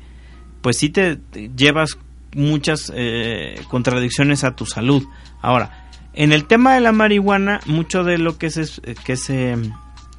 [0.63, 1.19] pues sí te,
[1.57, 1.99] llevas
[2.35, 5.05] muchas eh, contradicciones a tu salud.
[5.43, 8.65] Ahora, en el tema de la marihuana, mucho de lo que se,
[9.05, 9.57] que se,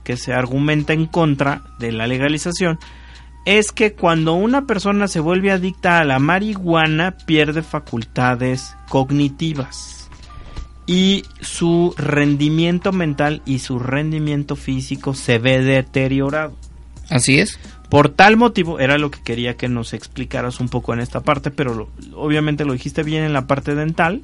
[0.04, 2.80] que se argumenta en contra de la legalización
[3.46, 10.10] es que cuando una persona se vuelve adicta a la marihuana pierde facultades cognitivas
[10.86, 16.56] y su rendimiento mental y su rendimiento físico se ve deteriorado.
[17.10, 17.60] Así es.
[17.90, 21.50] Por tal motivo, era lo que quería que nos explicaras un poco en esta parte,
[21.52, 24.22] pero lo- obviamente lo dijiste bien en la parte dental.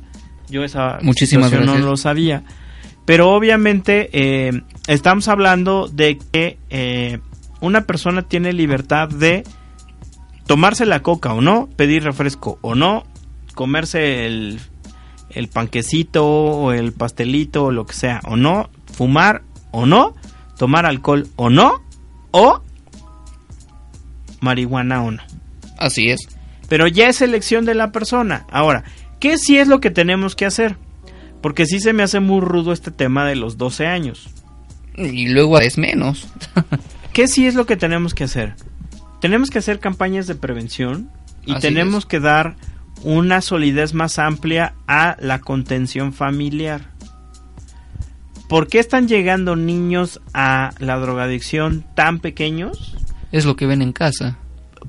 [0.49, 2.43] Yo esa Muchísimas no lo sabía.
[3.05, 7.19] Pero obviamente eh, estamos hablando de que eh,
[7.61, 9.43] una persona tiene libertad de
[10.45, 13.03] tomarse la coca o no, pedir refresco o no,
[13.53, 14.59] comerse el,
[15.29, 20.15] el panquecito o el pastelito o lo que sea o no, fumar o no,
[20.57, 21.83] tomar alcohol o no,
[22.31, 22.61] o
[24.39, 25.23] marihuana o no.
[25.77, 26.21] Así es.
[26.69, 28.45] Pero ya es elección de la persona.
[28.51, 28.83] Ahora,
[29.19, 30.77] ¿qué sí es lo que tenemos que hacer?
[31.41, 34.29] Porque sí se me hace muy rudo este tema de los 12 años.
[34.95, 36.27] Y luego es menos.
[37.15, 38.55] ¿Qué sí es lo que tenemos que hacer?
[39.21, 41.09] Tenemos que hacer campañas de prevención
[41.45, 42.57] y Así tenemos que dar
[43.03, 46.91] una solidez más amplia a la contención familiar.
[48.49, 52.97] ¿Por qué están llegando niños a la drogadicción tan pequeños?
[53.31, 54.37] Es lo que ven en casa.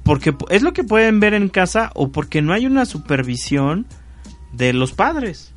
[0.02, 3.86] Porque es lo que pueden ver en casa o porque no hay una supervisión
[4.52, 5.52] de los padres.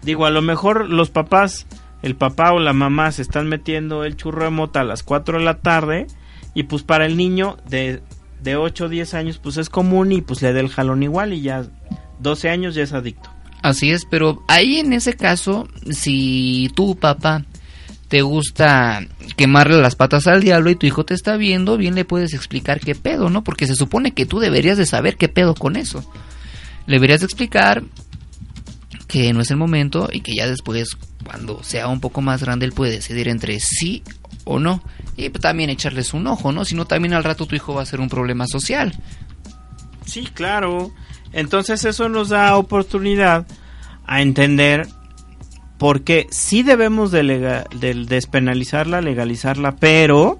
[0.00, 1.66] Digo, a lo mejor los papás,
[2.02, 5.38] el papá o la mamá se están metiendo el churro de mota a las 4
[5.38, 6.06] de la tarde
[6.54, 8.02] y pues para el niño de,
[8.42, 11.32] de 8 o 10 años pues es común y pues le da el jalón igual
[11.32, 11.64] y ya
[12.20, 13.30] 12 años ya es adicto.
[13.62, 17.44] Así es, pero ahí en ese caso, si tu papá
[18.06, 19.06] te gusta
[19.36, 22.80] quemarle las patas al diablo y tu hijo te está viendo, bien le puedes explicar
[22.80, 23.44] qué pedo, ¿no?
[23.44, 26.10] Porque se supone que tú deberías de saber qué pedo con eso.
[26.86, 27.82] Le deberías de explicar
[29.08, 32.66] que no es el momento y que ya después, cuando sea un poco más grande,
[32.66, 34.02] él puede decidir entre sí
[34.44, 34.82] o no.
[35.16, 36.64] Y pues también echarles un ojo, ¿no?
[36.64, 38.94] Si no, también al rato tu hijo va a ser un problema social.
[40.04, 40.92] Sí, claro.
[41.32, 43.46] Entonces eso nos da oportunidad
[44.06, 44.86] a entender
[45.78, 47.64] por qué sí debemos de,
[48.06, 50.38] despenalizarla, legalizarla, pero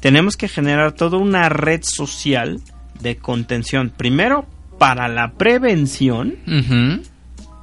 [0.00, 2.60] tenemos que generar toda una red social
[3.00, 3.90] de contención.
[3.96, 4.46] Primero,
[4.78, 6.36] para la prevención.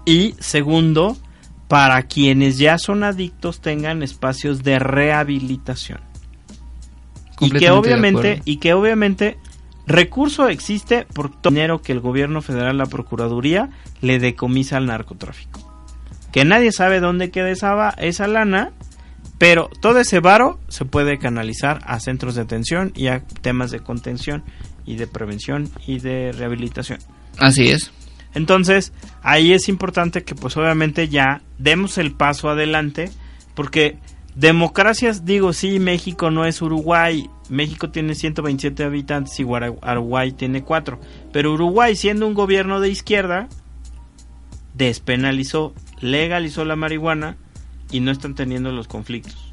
[0.06, 1.18] Y segundo,
[1.68, 6.02] para quienes ya son adictos tengan espacios de rehabilitación.
[7.40, 9.38] Y que obviamente, y que obviamente
[9.88, 13.70] recurso existe por todo el dinero que el gobierno federal, la procuraduría,
[14.02, 15.60] le decomisa al narcotráfico.
[16.32, 18.72] Que nadie sabe dónde queda esa, esa lana,
[19.38, 23.80] pero todo ese varo se puede canalizar a centros de atención y a temas de
[23.80, 24.44] contención
[24.86, 27.00] y de prevención y de rehabilitación.
[27.38, 27.92] Así es.
[28.34, 33.12] Entonces, ahí es importante que pues obviamente ya demos el paso adelante,
[33.56, 33.98] porque
[34.36, 41.00] democracias, digo, sí, México no es Uruguay, México tiene 127 habitantes y Uruguay tiene 4.
[41.34, 43.50] Pero Uruguay, siendo un gobierno de izquierda,
[44.74, 47.38] despenalizó, legalizó la marihuana
[47.92, 49.51] y no están teniendo los conflictos.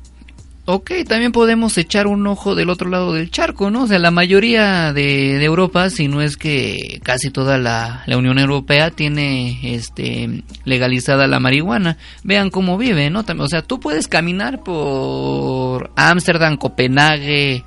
[0.70, 3.84] Ok, también podemos echar un ojo del otro lado del charco, ¿no?
[3.84, 8.90] O sea, la mayoría de, Europa, si no es que casi toda la, Unión Europea
[8.90, 11.96] tiene este legalizada la marihuana.
[12.22, 13.24] Vean cómo vive, ¿no?
[13.38, 17.64] O sea, tú puedes caminar por Ámsterdam, Copenhague,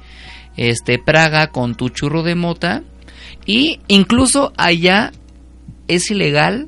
[0.55, 2.83] este Praga con tu churro de mota
[3.47, 5.11] y incluso allá
[5.87, 6.67] es ilegal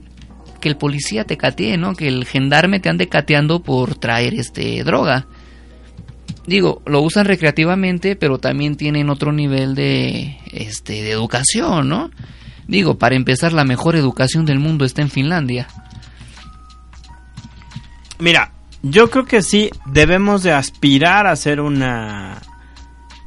[0.62, 1.94] que el policía te catee, ¿no?
[1.94, 5.28] Que el gendarme te ande cateando por traer este droga
[6.46, 12.12] digo, lo usan recreativamente, pero también tienen otro nivel de, este, de educación, ¿no?
[12.68, 15.68] Digo, para empezar, la mejor educación del mundo está en Finlandia.
[18.20, 18.52] Mira,
[18.82, 22.42] yo creo que sí debemos de aspirar a ser una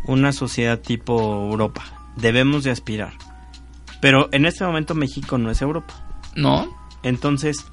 [0.06, 1.82] una sociedad tipo Europa.
[2.16, 3.12] Debemos de aspirar.
[4.00, 5.94] Pero en este momento México no es Europa.
[6.34, 6.68] ¿No?
[7.02, 7.66] Entonces,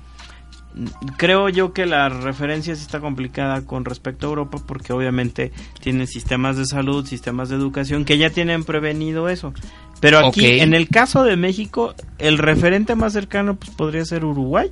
[1.18, 6.08] creo yo que la referencia sí está complicada con respecto a Europa porque obviamente tienen
[6.08, 9.54] sistemas de salud, sistemas de educación que ya tienen prevenido eso.
[10.00, 14.72] Pero aquí, en el caso de México, el referente más cercano pues, podría ser Uruguay,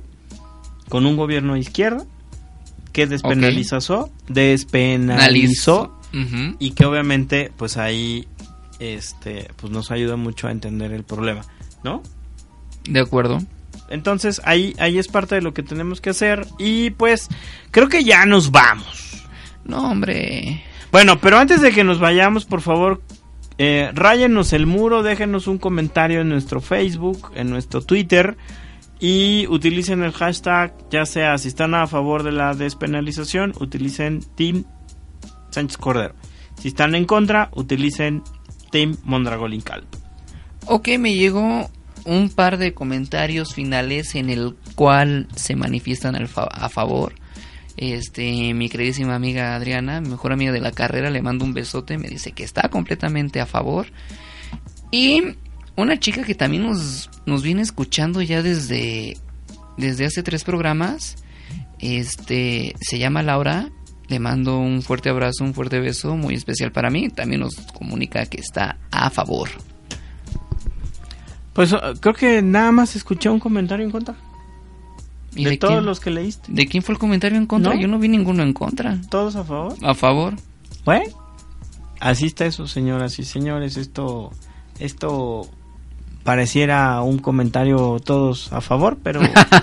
[0.88, 2.04] con un gobierno de izquierda
[2.92, 5.98] que despenalizó, despenalizó
[6.58, 8.28] y que obviamente pues ahí
[8.78, 11.42] este pues nos ayuda mucho a entender el problema,
[11.82, 12.02] ¿no?
[12.84, 13.38] De acuerdo.
[13.92, 16.46] Entonces ahí, ahí es parte de lo que tenemos que hacer.
[16.58, 17.28] Y pues
[17.70, 19.24] creo que ya nos vamos.
[19.64, 20.62] No, hombre.
[20.90, 23.02] Bueno, pero antes de que nos vayamos, por favor,
[23.58, 23.92] eh,
[24.52, 28.36] el muro, déjenos un comentario en nuestro Facebook, en nuestro Twitter
[28.98, 34.64] y utilicen el hashtag, ya sea si están a favor de la despenalización, utilicen Team
[35.50, 36.14] Sánchez Cordero.
[36.56, 38.22] Si están en contra, utilicen
[38.70, 39.52] Team Mondragón
[40.66, 41.68] Ok, me llegó
[42.04, 47.14] un par de comentarios finales en el cual se manifiestan a favor.
[47.76, 51.98] Este, mi queridísima amiga Adriana, mi mejor amiga de la carrera, le mando un besote,
[51.98, 53.86] me dice que está completamente a favor.
[54.90, 55.22] Y
[55.76, 59.16] una chica que también nos, nos viene escuchando ya desde,
[59.78, 61.16] desde hace tres programas,
[61.78, 63.70] este, se llama Laura,
[64.08, 68.26] le mando un fuerte abrazo, un fuerte beso, muy especial para mí, también nos comunica
[68.26, 69.48] que está a favor.
[71.52, 74.14] Pues uh, creo que nada más escuché un comentario en contra.
[75.34, 76.52] ¿Y de, todos los que leíste.
[76.52, 77.74] ¿De quién fue el comentario en contra?
[77.74, 78.98] Yo no vi ninguno en contra.
[79.08, 79.74] ¿Todos a favor?
[79.82, 80.34] A favor.
[80.84, 81.04] Bueno,
[82.00, 83.76] así está eso, señoras y señores.
[83.78, 84.30] Esto,
[84.78, 85.48] esto
[86.22, 89.20] pareciera un comentario todos a favor, pero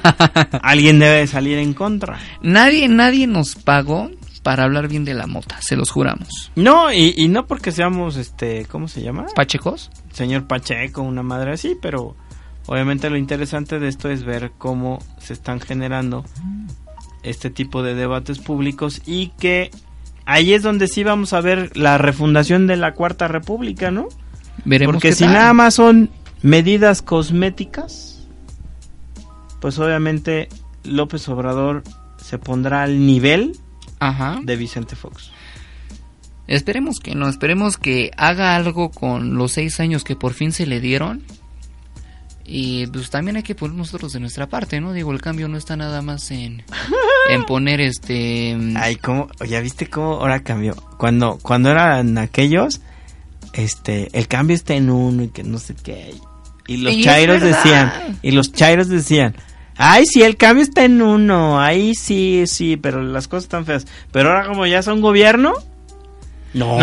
[0.63, 2.19] alguien debe salir en contra.
[2.41, 4.09] Nadie, nadie nos pagó
[4.43, 6.51] para hablar bien de la mota, se los juramos.
[6.55, 9.27] No, y, no porque seamos, este, ¿cómo se llama?
[9.35, 9.91] Pachecos.
[10.11, 12.15] Señor Pacheco, una madre así, pero
[12.65, 16.25] obviamente lo interesante de esto es ver cómo se están generando
[17.23, 19.71] este tipo de debates públicos y que
[20.25, 24.07] ahí es donde sí vamos a ver la refundación de la Cuarta República, ¿no?
[24.65, 26.09] Veremos Porque si nada más son
[26.41, 28.27] medidas cosméticas,
[29.59, 30.47] pues obviamente
[30.83, 31.83] López Obrador
[32.17, 33.57] se pondrá al nivel
[33.99, 34.39] Ajá.
[34.41, 35.31] de Vicente Fox.
[36.47, 40.65] Esperemos que no, esperemos que haga algo con los seis años que por fin se
[40.65, 41.23] le dieron.
[42.43, 44.91] Y pues también hay que poner nosotros de nuestra parte, ¿no?
[44.91, 46.63] Digo, el cambio no está nada más en,
[47.29, 48.57] en poner este...
[48.75, 49.29] Ay, ¿cómo?
[49.47, 50.73] ¿Ya viste cómo ahora cambió?
[50.97, 52.81] Cuando, cuando eran aquellos,
[53.53, 56.15] este, el cambio está en uno y que no sé qué.
[56.65, 59.35] Y los chairos decían, y los chairos decían,
[59.81, 61.61] Ay, sí, el cambio está en uno.
[61.61, 63.87] Ahí sí, sí, pero las cosas están feas.
[64.11, 65.53] Pero ahora como ya son gobierno,
[66.53, 66.77] no,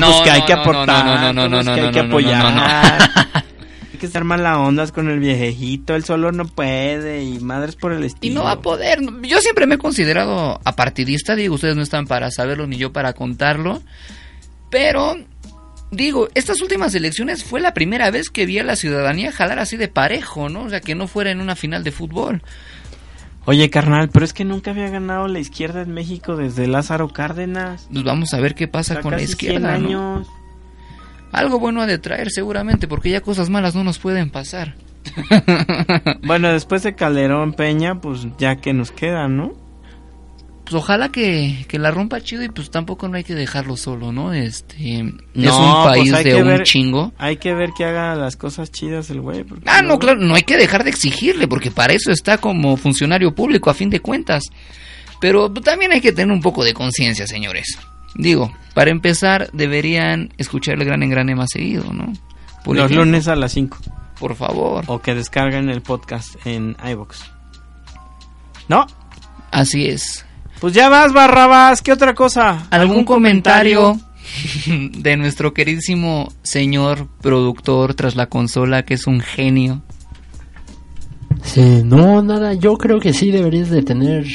[0.00, 3.10] todos que hay que aportar, no, no, no, no, que hay que apoyar.
[3.92, 7.92] Hay que estar mala ondas con el viejejito, él solo no puede y madres por
[7.92, 8.32] el estilo.
[8.32, 9.00] Y no va a poder.
[9.22, 13.14] Yo siempre me he considerado apartidista, digo, ustedes no están para saberlo ni yo para
[13.14, 13.82] contarlo.
[14.70, 15.16] Pero
[15.90, 19.76] digo, estas últimas elecciones fue la primera vez que vi a la ciudadanía jalar así
[19.76, 20.62] de parejo, ¿no?
[20.62, 22.42] O sea, que no fuera en una final de fútbol.
[23.44, 27.88] Oye, carnal, pero es que nunca había ganado la izquierda en México desde Lázaro Cárdenas.
[27.90, 29.72] Pues vamos a ver qué pasa con la izquierda.
[29.72, 30.26] años.
[31.32, 34.74] Algo bueno ha de traer seguramente, porque ya cosas malas no nos pueden pasar.
[36.26, 39.67] bueno, después de Calderón Peña, pues ya que nos queda, ¿no?
[40.68, 44.34] Pues ojalá que, la rompa chido y pues tampoco no hay que dejarlo solo, ¿no?
[44.34, 45.50] Este es un pues
[46.12, 47.12] país de un chingo.
[47.16, 49.46] Hay que ver que haga las cosas chidas el güey.
[49.64, 53.34] Ah, no, claro, no hay que dejar de exigirle porque para eso está como funcionario
[53.34, 54.44] público a fin de cuentas.
[55.22, 57.78] Pero también hay que tener un poco de conciencia, señores.
[58.14, 62.12] Digo, para empezar, deberían escuchar el Gran Engrane más seguido, ¿no?
[62.62, 63.06] Por Los ejemplo.
[63.06, 63.78] lunes a las 5.
[64.20, 64.84] Por favor.
[64.86, 67.24] O que descarguen el podcast en iBox.
[68.68, 68.86] ¿No?
[69.50, 70.26] Así es.
[70.60, 71.82] Pues ya vas, Barrabás.
[71.82, 72.66] ¿Qué otra cosa?
[72.70, 73.98] ¿Algún comentario
[74.66, 79.82] de nuestro queridísimo señor productor tras la consola que es un genio?
[81.42, 84.26] Sí, no, nada, yo creo que sí deberías de tener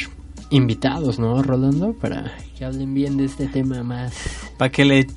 [0.50, 1.94] invitados, ¿no, Rolando?
[1.94, 4.14] Para que hablen bien de este tema más...
[4.58, 5.08] Para que le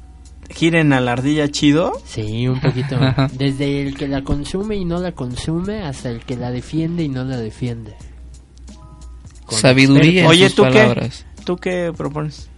[0.50, 1.92] giren a la ardilla chido.
[2.04, 2.96] Sí, un poquito.
[3.38, 7.08] Desde el que la consume y no la consume hasta el que la defiende y
[7.08, 7.94] no la defiende.
[9.46, 11.24] Con Sabiduría en Oye, sus ¿tú palabras.
[11.36, 11.42] qué?
[11.44, 12.48] ¿Tú qué propones?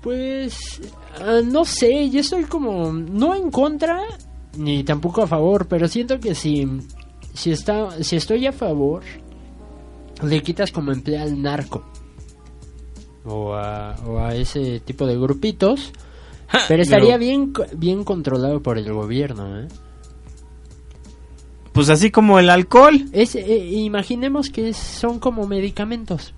[0.00, 0.80] Pues
[1.20, 4.00] ah, no sé, yo estoy como no en contra
[4.56, 6.66] ni tampoco a favor, pero siento que si
[7.34, 9.02] si está si estoy a favor
[10.22, 11.84] le quitas como emplea al narco
[13.24, 15.92] o a, o a ese tipo de grupitos,
[16.68, 19.68] pero estaría Pero- bien co- bien controlado por el gobierno, ¿eh?
[21.72, 23.06] Pues así como el alcohol.
[23.12, 26.34] Es, eh, imaginemos que son como medicamentos.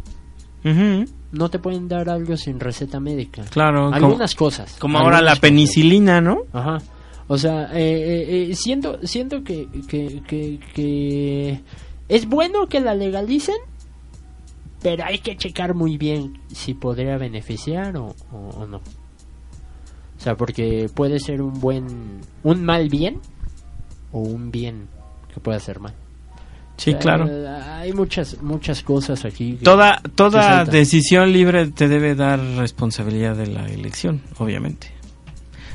[1.33, 3.45] No te pueden dar algo sin receta médica.
[3.51, 4.77] Claro, como- Algunas cosas.
[4.79, 5.41] Como ahora la cosas.
[5.41, 6.39] penicilina, ¿no?
[6.53, 6.79] Ajá.
[7.27, 11.61] O sea, eh, eh, eh, siento, siento que, que, que, que
[12.09, 13.57] es bueno que la legalicen,
[14.83, 18.79] pero hay que checar muy bien si podría beneficiar o, o- o no.
[18.79, 23.21] O sea, porque puede ser un buen, un mal bien
[24.13, 24.89] o un bien
[25.35, 25.93] que puede ser mal.
[26.77, 27.29] Sí, O sea, claro.
[27.79, 29.59] hay muchas, muchas cosas aquí.
[29.63, 34.94] Toda, toda decisión libre te debe dar responsabilidad de la elección, obviamente.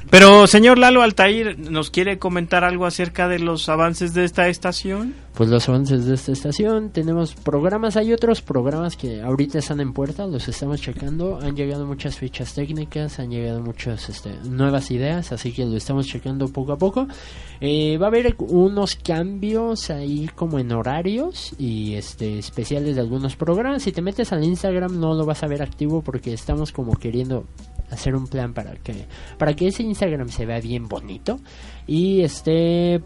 [0.09, 5.13] Pero, señor Lalo Altair, ¿nos quiere comentar algo acerca de los avances de esta estación?
[5.35, 9.93] Pues los avances de esta estación, tenemos programas, hay otros programas que ahorita están en
[9.93, 15.31] puerta, los estamos checando, han llegado muchas fichas técnicas, han llegado muchas este, nuevas ideas,
[15.31, 17.07] así que lo estamos checando poco a poco.
[17.61, 23.35] Eh, va a haber unos cambios ahí como en horarios y este especiales de algunos
[23.35, 23.83] programas.
[23.83, 27.45] Si te metes al Instagram no lo vas a ver activo porque estamos como queriendo
[27.91, 29.05] hacer un plan para que
[29.37, 31.39] para que ese Instagram se vea bien bonito.
[31.87, 33.01] Y este eh,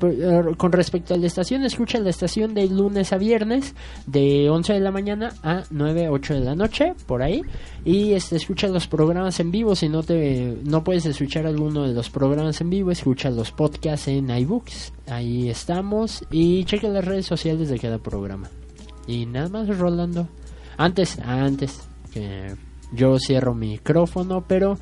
[0.57, 3.75] con respecto a la estación escucha la estación de lunes a viernes
[4.07, 7.41] de 11 de la mañana a 9 8 de la noche por ahí.
[7.85, 9.75] Y este escucha los programas en vivo.
[9.75, 14.07] Si no te no puedes escuchar alguno de los programas en vivo escucha los podcasts
[14.07, 14.93] en iBooks.
[15.07, 16.23] Ahí estamos.
[16.31, 18.49] Y checa las redes sociales de cada programa.
[19.07, 20.27] Y nada más Rolando.
[20.77, 21.81] Antes antes
[22.13, 22.55] que
[22.93, 24.77] yo cierro mi micrófono, pero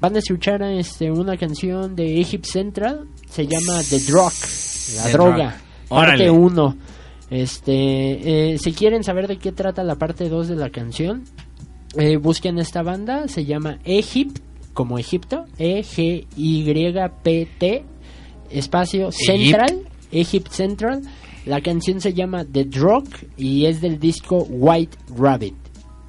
[0.00, 4.32] van a escuchar este una canción de Egypt Central, se llama The Drug,
[4.96, 5.88] la The droga, Drug.
[5.88, 6.76] Parte 1.
[7.30, 11.24] Este, eh, si quieren saber de qué trata la parte 2 de la canción,
[11.96, 14.38] eh, busquen esta banda, se llama Egypt,
[14.72, 16.64] como Egipto, E G Y
[17.22, 17.84] P T
[18.50, 21.02] espacio Central, Egypt Central.
[21.46, 25.54] La canción se llama The Drug y es del disco White Rabbit.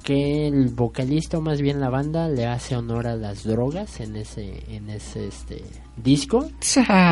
[0.02, 4.16] Que el vocalista, o más bien la banda, le hace honor a las drogas en
[4.16, 5.62] ese, en ese este,
[6.02, 6.48] disco.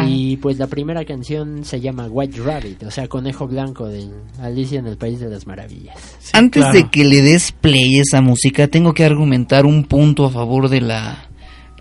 [0.06, 4.08] Y pues la primera canción se llama White Rabbit, o sea, conejo blanco de
[4.40, 5.96] Alicia en el País de las Maravillas.
[6.32, 10.68] Antes de que le des play esa música, tengo que argumentar un punto a favor
[10.68, 11.27] de la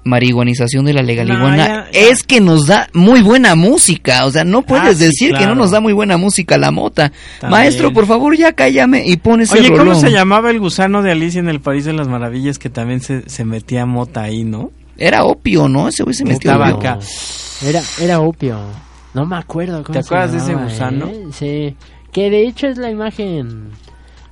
[0.08, 1.50] marihuanización de la legaliguana.
[1.52, 4.26] No, ya- Es que nos da muy buena música.
[4.26, 6.72] O sea, no puedes Ah, sí, decir que no nos da muy buena música la
[6.72, 7.12] mota.
[7.40, 7.62] También.
[7.62, 11.12] Maestro, por favor, ya cállame y pon ese Oye, ¿cómo se llamaba el gusano de
[11.12, 14.72] Alicia en el País de las Maravillas que también se, se metía mota ahí, no?
[14.98, 15.88] Era opio, ¿no?
[15.90, 16.98] Ese güey se metió acá.
[17.64, 18.58] Era, era opio.
[19.14, 21.08] No me acuerdo cómo ¿Te se acuerdas de ese gusano?
[21.08, 21.26] ¿eh?
[21.34, 21.76] Sí.
[22.12, 23.70] Que de hecho es la imagen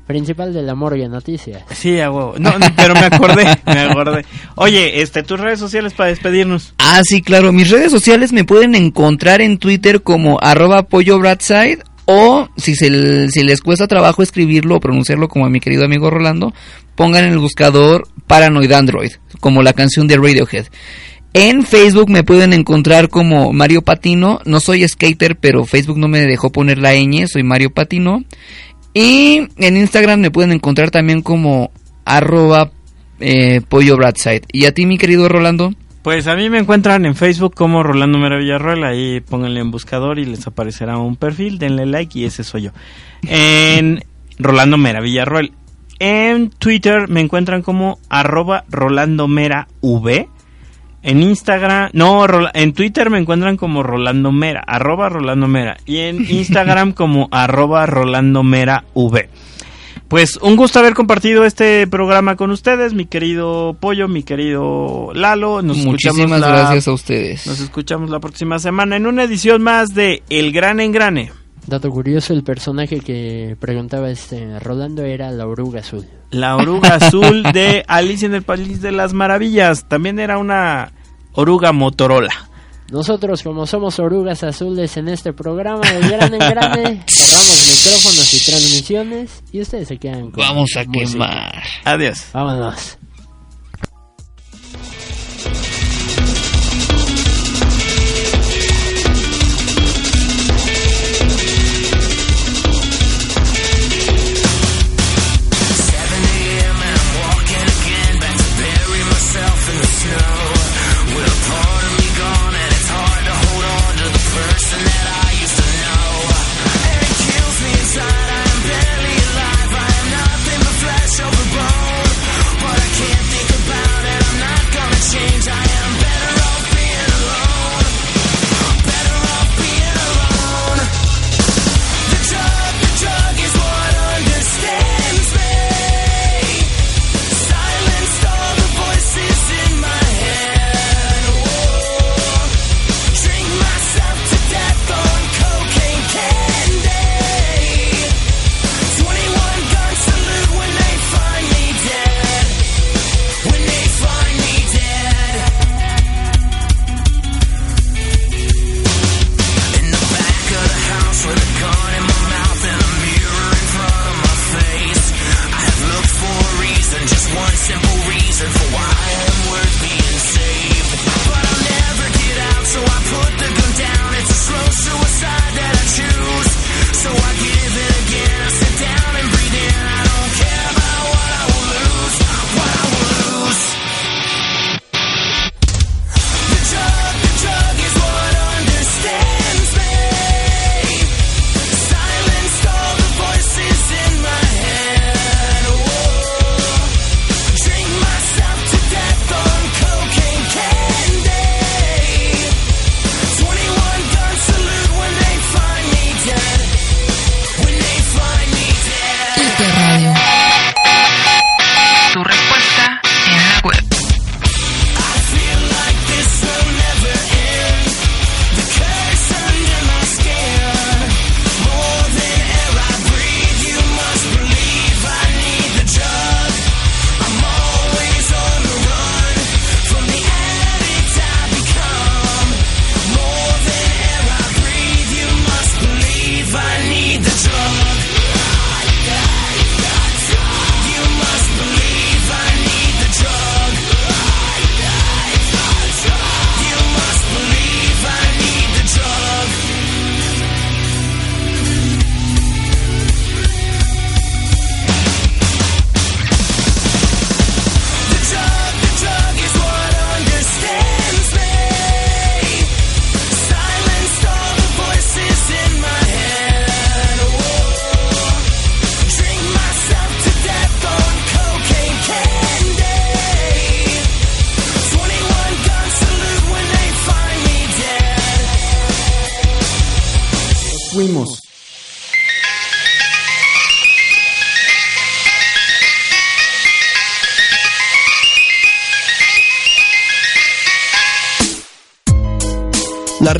[0.05, 1.63] principal de la morgue noticias.
[1.73, 2.35] Sí, a huevo.
[2.37, 4.25] No, pero me acordé, me acordé.
[4.55, 6.73] Oye, este, tus redes sociales para despedirnos.
[6.77, 7.51] Ah, sí, claro.
[7.51, 13.29] Mis redes sociales me pueden encontrar en Twitter como arroba pollo Bradside o si, se,
[13.29, 16.53] si les cuesta trabajo escribirlo o pronunciarlo como a mi querido amigo Rolando,
[16.95, 20.67] pongan en el buscador Paranoid Android, como la canción de Radiohead.
[21.33, 24.39] En Facebook me pueden encontrar como Mario Patino.
[24.45, 27.27] No soy skater, pero Facebook no me dejó poner la ñ.
[27.27, 28.23] Soy Mario Patino.
[28.95, 31.69] Y en Instagram me pueden encontrar también como
[32.05, 32.71] arroba
[33.19, 34.43] eh, pollo Bradside.
[34.53, 35.73] Y a ti, mi querido Rolando.
[36.01, 40.17] Pues a mí me encuentran en Facebook como Rolando Mera Villarroel, ahí pónganle en buscador
[40.17, 42.71] y les aparecerá un perfil, denle like y ese soy yo.
[43.23, 44.01] En
[44.39, 45.51] Rolando Mera Villarroel.
[45.99, 50.29] En Twitter me encuentran como arroba Rolando Mera V.
[51.05, 55.77] En Instagram, no, en Twitter me encuentran como Rolando Mera, arroba Rolando Mera.
[55.85, 59.29] Y en Instagram como arroba Rolando Mera V.
[60.07, 65.61] Pues un gusto haber compartido este programa con ustedes, mi querido Pollo, mi querido Lalo.
[65.63, 67.47] Nos Muchísimas la- gracias a ustedes.
[67.47, 71.31] Nos escuchamos la próxima semana en una edición más de El Gran Engrane.
[71.67, 76.05] Dato curioso, el personaje que preguntaba este Rolando era la oruga azul.
[76.29, 79.85] La oruga azul de Alicia en el País de las Maravillas.
[79.87, 80.91] También era una
[81.35, 82.49] oruga Motorola.
[82.91, 88.45] Nosotros, como somos orugas azules en este programa de Gran en Grande, cerramos micrófonos y
[88.45, 91.11] transmisiones y ustedes se quedan con Vamos a música.
[91.11, 91.63] quemar.
[91.83, 92.25] Adiós.
[92.31, 92.97] Vámonos.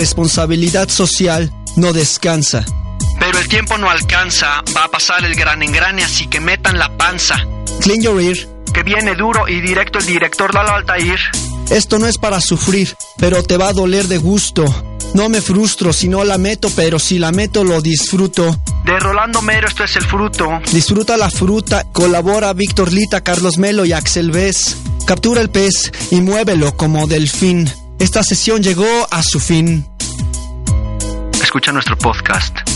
[0.06, 2.64] Responsabilidad social no descansa.
[3.20, 6.96] Pero el tiempo no alcanza, va a pasar el gran engrane, así que metan la
[6.96, 7.38] panza.
[7.82, 8.38] Clean your ear.
[8.72, 11.20] Que viene duro y directo el director Lalo Altair.
[11.72, 14.64] Esto no es para sufrir, pero te va a doler de gusto.
[15.16, 18.56] No me frustro si no la meto, pero si la meto lo disfruto.
[18.86, 20.62] De Rolando Mero esto es el fruto.
[20.72, 24.78] Disfruta la fruta, colabora Víctor Lita, Carlos Melo y Axel Vez.
[25.08, 27.68] Captura el pez y muévelo como delfín.
[27.98, 29.88] Esta sesión llegó a su fin.
[31.56, 32.75] Escucha nuestro podcast.